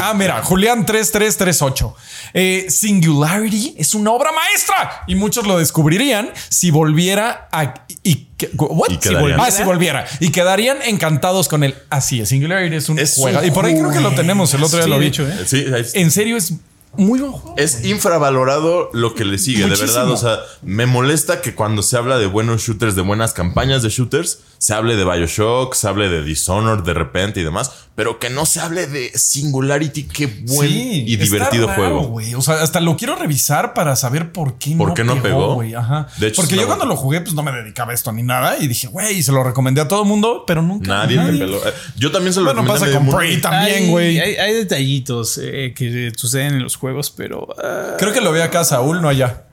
[0.01, 1.95] Ah, mira, Julián 3338.
[2.34, 7.86] Eh, Singularity es una obra maestra y muchos lo descubrirían si volviera a.
[8.03, 8.89] Y, what?
[9.01, 10.05] si, volviera, ah, si volviera.
[10.22, 11.76] Y quedarían encantados con él.
[11.89, 13.43] Así es, Singularity es un juego.
[13.43, 15.28] y por ahí creo que lo tenemos, el otro día lo he dicho.
[15.28, 15.43] ¿eh?
[15.45, 16.53] Sí, en serio es
[16.97, 20.09] muy buen Es infravalorado lo que le sigue, de verdad.
[20.09, 23.89] O sea, me molesta que cuando se habla de buenos shooters, de buenas campañas de
[23.89, 28.29] shooters, se hable de Bioshock, se hable de Dishonored de repente y demás, pero que
[28.29, 30.03] no se hable de Singularity.
[30.03, 32.15] Qué buen y divertido juego.
[32.35, 35.61] O sea, hasta lo quiero revisar para saber por qué ¿Por no qué no pegó.
[35.77, 36.07] Ajá.
[36.17, 38.57] De hecho, Porque yo cuando lo jugué, pues no me dedicaba a esto ni nada
[38.57, 40.87] y dije, güey, se lo recomendé a todo el mundo, pero nunca.
[40.87, 41.57] Nadie, me peló.
[41.57, 44.19] Eh, yo también se lo bueno, pasa con Prey también, güey.
[44.19, 47.47] Hay, detallitos eh, que suceden en los juegos, pero.
[47.63, 47.95] Ah.
[47.99, 49.45] Creo que lo ve acá Saúl, no allá.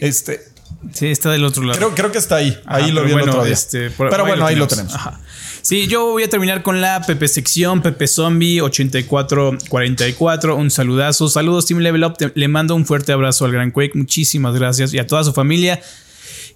[0.00, 0.40] Este.
[0.92, 1.92] Sí, está del otro lado.
[1.94, 2.60] Creo, que está ahí.
[2.66, 3.52] ahí lo vi el otro día.
[3.52, 4.92] Este, pero bueno, ahí lo tenemos.
[5.62, 10.56] Sí, yo voy a terminar con la Pepe sección, Pepe Zombie 8444.
[10.56, 11.28] Un saludazo.
[11.28, 12.16] Saludos, Team Level Up.
[12.34, 13.92] le mando un fuerte abrazo al Gran Quake.
[13.94, 15.80] Muchísimas gracias y a toda su familia.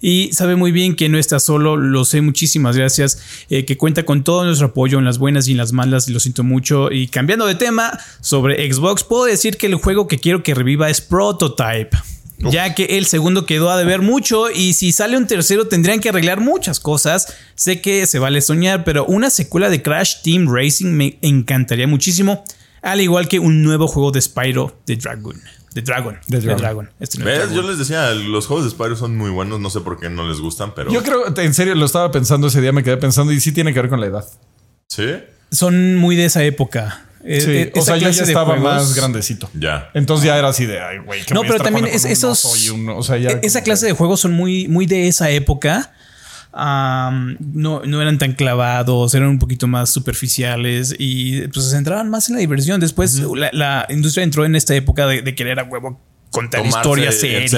[0.01, 4.03] Y sabe muy bien que no está solo, lo sé, muchísimas gracias, eh, que cuenta
[4.03, 6.91] con todo nuestro apoyo en las buenas y en las malas, y lo siento mucho.
[6.91, 10.89] Y cambiando de tema, sobre Xbox, puedo decir que el juego que quiero que reviva
[10.89, 11.97] es Prototype
[12.37, 16.09] ya que el segundo quedó a deber mucho y si sale un tercero tendrían que
[16.09, 17.33] arreglar muchas cosas.
[17.55, 22.43] Sé que se vale soñar, pero una secuela de Crash Team Racing me encantaría muchísimo,
[22.81, 25.41] al igual que un nuevo juego de Spyro de Dragon.
[25.77, 26.17] De Dragon.
[26.25, 26.89] De Dragon.
[26.99, 27.19] Este
[27.53, 30.27] Yo les decía, los juegos de Spyro son muy buenos, no sé por qué no
[30.27, 30.91] les gustan, pero...
[30.91, 33.75] Yo creo, en serio, lo estaba pensando ese día, me quedé pensando y sí tiene
[33.75, 34.25] que ver con la edad.
[34.87, 35.05] ¿Sí?
[35.51, 37.05] Son muy de esa época.
[37.23, 39.51] Eh, sí, eh, o sea, yo ya estaba más grandecito.
[39.53, 39.91] Ya.
[39.93, 41.21] Entonces ya era así de, ay, güey.
[41.31, 42.71] No, pero también esos.
[43.11, 45.93] E-, esa clase de juegos son muy, muy de esa época.
[46.57, 52.29] No, no, eran tan clavados, eran un poquito más superficiales y pues se centraban más
[52.29, 52.79] en la diversión.
[52.79, 53.21] Después
[53.53, 55.99] la, industria entró en esta época de, de querer a huevo
[56.31, 57.51] contar historias serias.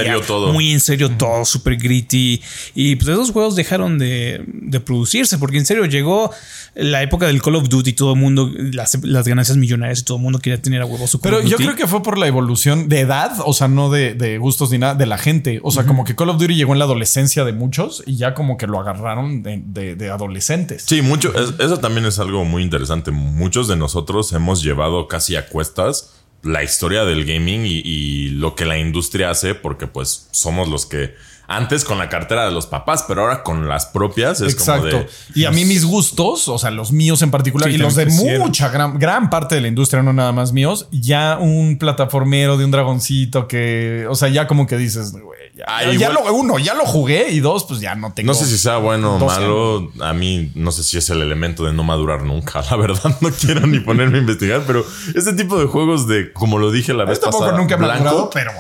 [0.52, 2.42] Muy en serio todo, super gritty.
[2.76, 4.46] Y pues esos juegos dejaron de,
[4.86, 6.32] producirse porque en serio llegó
[6.76, 10.18] la época del Call of Duty y todo el mundo, las, ganancias millonarias y todo
[10.18, 12.90] el mundo quería tener a huevo su Pero yo creo que fue por la evolución
[12.90, 15.60] de edad, o sea, no de, gustos ni nada, de la gente.
[15.64, 18.34] O sea, como que Call of Duty llegó en la adolescencia de muchos y ya
[18.34, 20.84] como que lo agarraron de, adolescentes.
[20.88, 21.34] Sí, mucho.
[21.60, 23.12] eso también es algo muy interesante.
[23.12, 26.14] Muchos de nosotros hemos llevado casi a cuestas
[26.44, 31.16] la historia del gaming y, lo que la industria hace, porque pues somos los que
[31.52, 35.00] Antes con la cartera de los papás, pero ahora con las propias es como Exacto.
[35.00, 35.10] de.
[35.34, 38.06] y a mí mis gustos, o sea, los míos en particular Sí, y los de
[38.38, 42.66] mucha gran, gran parte de la industria, no nada más míos, ya un plataformero de
[42.66, 46.34] un dragoncito que, o sea, ya como que dices, güey, ya, Ah, ya igual- lo,
[46.34, 48.28] uno, ya lo jugué y dos, pues ya no tengo.
[48.28, 49.92] No sé si sea bueno o 12 malo.
[50.02, 52.62] A mí no sé si es el elemento de no madurar nunca.
[52.72, 54.86] La verdad, no quiero ni ponerme a investigar, pero
[55.16, 57.88] este tipo de juegos de, como lo dije la vez tampoco pasada, nunca me ha
[57.90, 58.52] blanco, madurado, pero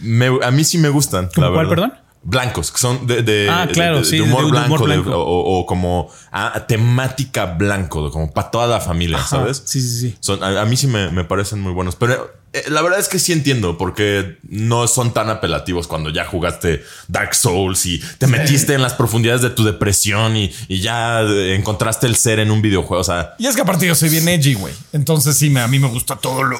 [0.00, 1.28] me- a mí sí me gustan.
[1.34, 1.82] ¿Cómo la cuál, verdad.
[1.90, 2.07] perdón?
[2.22, 4.84] Blancos, que son de, de- Ah, claro, de- sí, de humor blanco,
[5.16, 9.62] o, o como ah, temática blanco, como para toda la familia, Ajá, ¿sabes?
[9.64, 10.16] Sí, sí, sí.
[10.20, 13.08] Son, a, a mí sí me, me parecen muy buenos, pero eh, la verdad es
[13.08, 18.26] que sí entiendo porque no son tan apelativos cuando ya jugaste Dark Souls y te
[18.26, 22.62] metiste en las profundidades de tu depresión y, y ya encontraste el ser en un
[22.62, 23.00] videojuego.
[23.00, 24.72] O sea, Y es que aparte yo soy bien edgy, güey.
[24.92, 26.58] Entonces sí, me, a mí me gusta todo lo...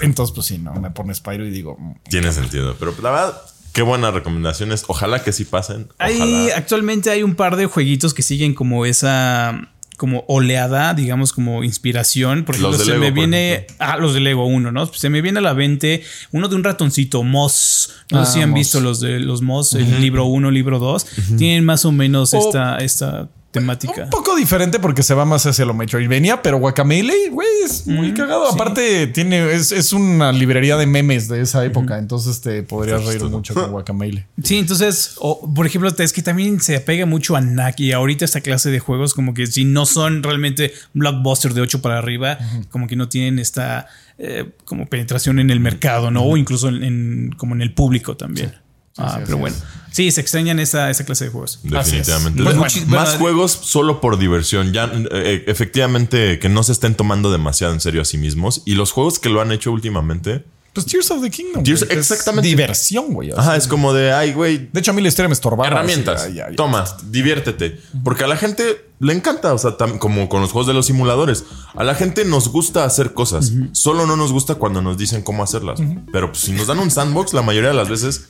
[0.00, 1.76] Entonces pues sí, no, me pone Spyro y digo...
[1.78, 2.76] mm, tiene sentido.
[2.78, 3.42] Pero la verdad,
[3.72, 4.84] qué buenas recomendaciones.
[4.88, 5.88] Ojalá que sí pasen.
[5.98, 6.56] Hay, Ojalá.
[6.56, 12.44] actualmente hay un par de jueguitos que siguen como esa como oleada, digamos como inspiración.
[12.44, 13.66] Por ejemplo, Los de se Lego, me viene.
[13.80, 14.86] Ah, los de Lego 1, ¿no?
[14.86, 17.94] Se me viene a la mente uno de un ratoncito, Moss.
[18.12, 18.58] No Ah, sé si han Moss.
[18.60, 21.04] visto los de los Moss, el libro 1, libro 2.
[21.36, 24.04] Tienen más o menos O- esta, esta temática.
[24.04, 28.12] Un poco diferente porque se va más hacia lo Metroidvania, pero Guacamele, güey, es muy
[28.14, 28.48] cagado.
[28.50, 31.98] Aparte, tiene, es, es una librería de memes de esa época.
[31.98, 34.26] Entonces te podrías reír mucho con Guacamele.
[34.42, 38.24] Sí, entonces, o, por ejemplo, es que también se apega mucho a NAC y ahorita
[38.24, 42.38] esta clase de juegos como que si no son realmente blockbuster de 8 para arriba,
[42.70, 43.86] como que no tienen esta
[44.18, 46.22] eh, como penetración en el mercado, ¿no?
[46.24, 48.52] O incluso en, en- como en el público también.
[48.98, 49.56] Ah, sí, pero bueno.
[49.90, 51.60] Sí, se extrañan esa, esa clase de juegos.
[51.62, 52.42] Definitivamente.
[52.42, 52.86] Así es.
[52.86, 54.72] Más- Pues, bueno, juegos solo por diversión.
[54.72, 58.62] Ya, eh, efectivamente, que no se estén tomando demasiado en serio a sí mismos.
[58.64, 60.44] Y los juegos que lo han hecho últimamente.
[60.74, 61.64] Pues Tears of the Kingdom.
[61.64, 62.46] Tears- es exactamente.
[62.48, 63.32] Diversión, güey.
[63.36, 65.66] Ajá, es como de, ay, güey, De hecho, a mí la historia me estorbaba.
[65.66, 66.22] herramientas.
[66.22, 66.56] así, ya, ya, ya.
[66.56, 67.80] Toma, diviértete.
[68.04, 70.86] Porque a la gente le encanta, o sea, tam- como con los juegos de los
[70.86, 71.44] simuladores.
[71.74, 73.52] A la gente nos gusta hacer cosas.
[73.72, 75.80] Solo no nos gusta cuando nos dicen cómo hacerlas.
[76.12, 78.26] Pero pues, si nos dan un sandbox, la mayoría de las veces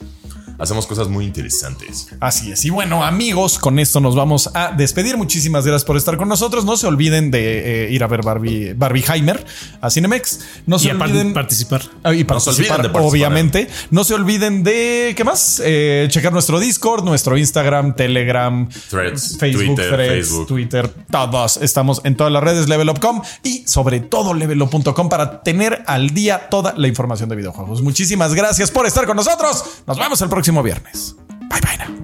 [0.59, 2.09] hacemos cosas muy interesantes.
[2.21, 2.65] Así es.
[2.65, 5.17] Y bueno, amigos, con esto nos vamos a despedir.
[5.17, 6.65] Muchísimas gracias por estar con nosotros.
[6.65, 9.45] No se olviden de eh, ir a ver Barbie, Barbie Heimer
[9.81, 10.41] a Cinemex.
[10.67, 11.83] No se Y olviden participar.
[12.03, 13.03] Ah, Y No se olviden participar, de participar.
[13.03, 13.69] obviamente.
[13.91, 15.63] No se olviden de, ¿qué más?
[15.65, 20.47] Eh, checar nuestro Discord, nuestro Instagram, Telegram, Threads, Facebook, Twitter, Threads, Facebook.
[20.49, 21.57] Twitter, todos.
[21.59, 26.75] Estamos en todas las redes levelup.com y sobre todo levelup.com para tener al día toda
[26.77, 27.83] la información de videojuegos.
[27.83, 29.65] Muchísimas gracias por estar con nosotros.
[29.87, 31.15] Nos vemos el próximo próximo viernes.
[31.51, 31.77] Bye bye.
[31.77, 31.98] Now.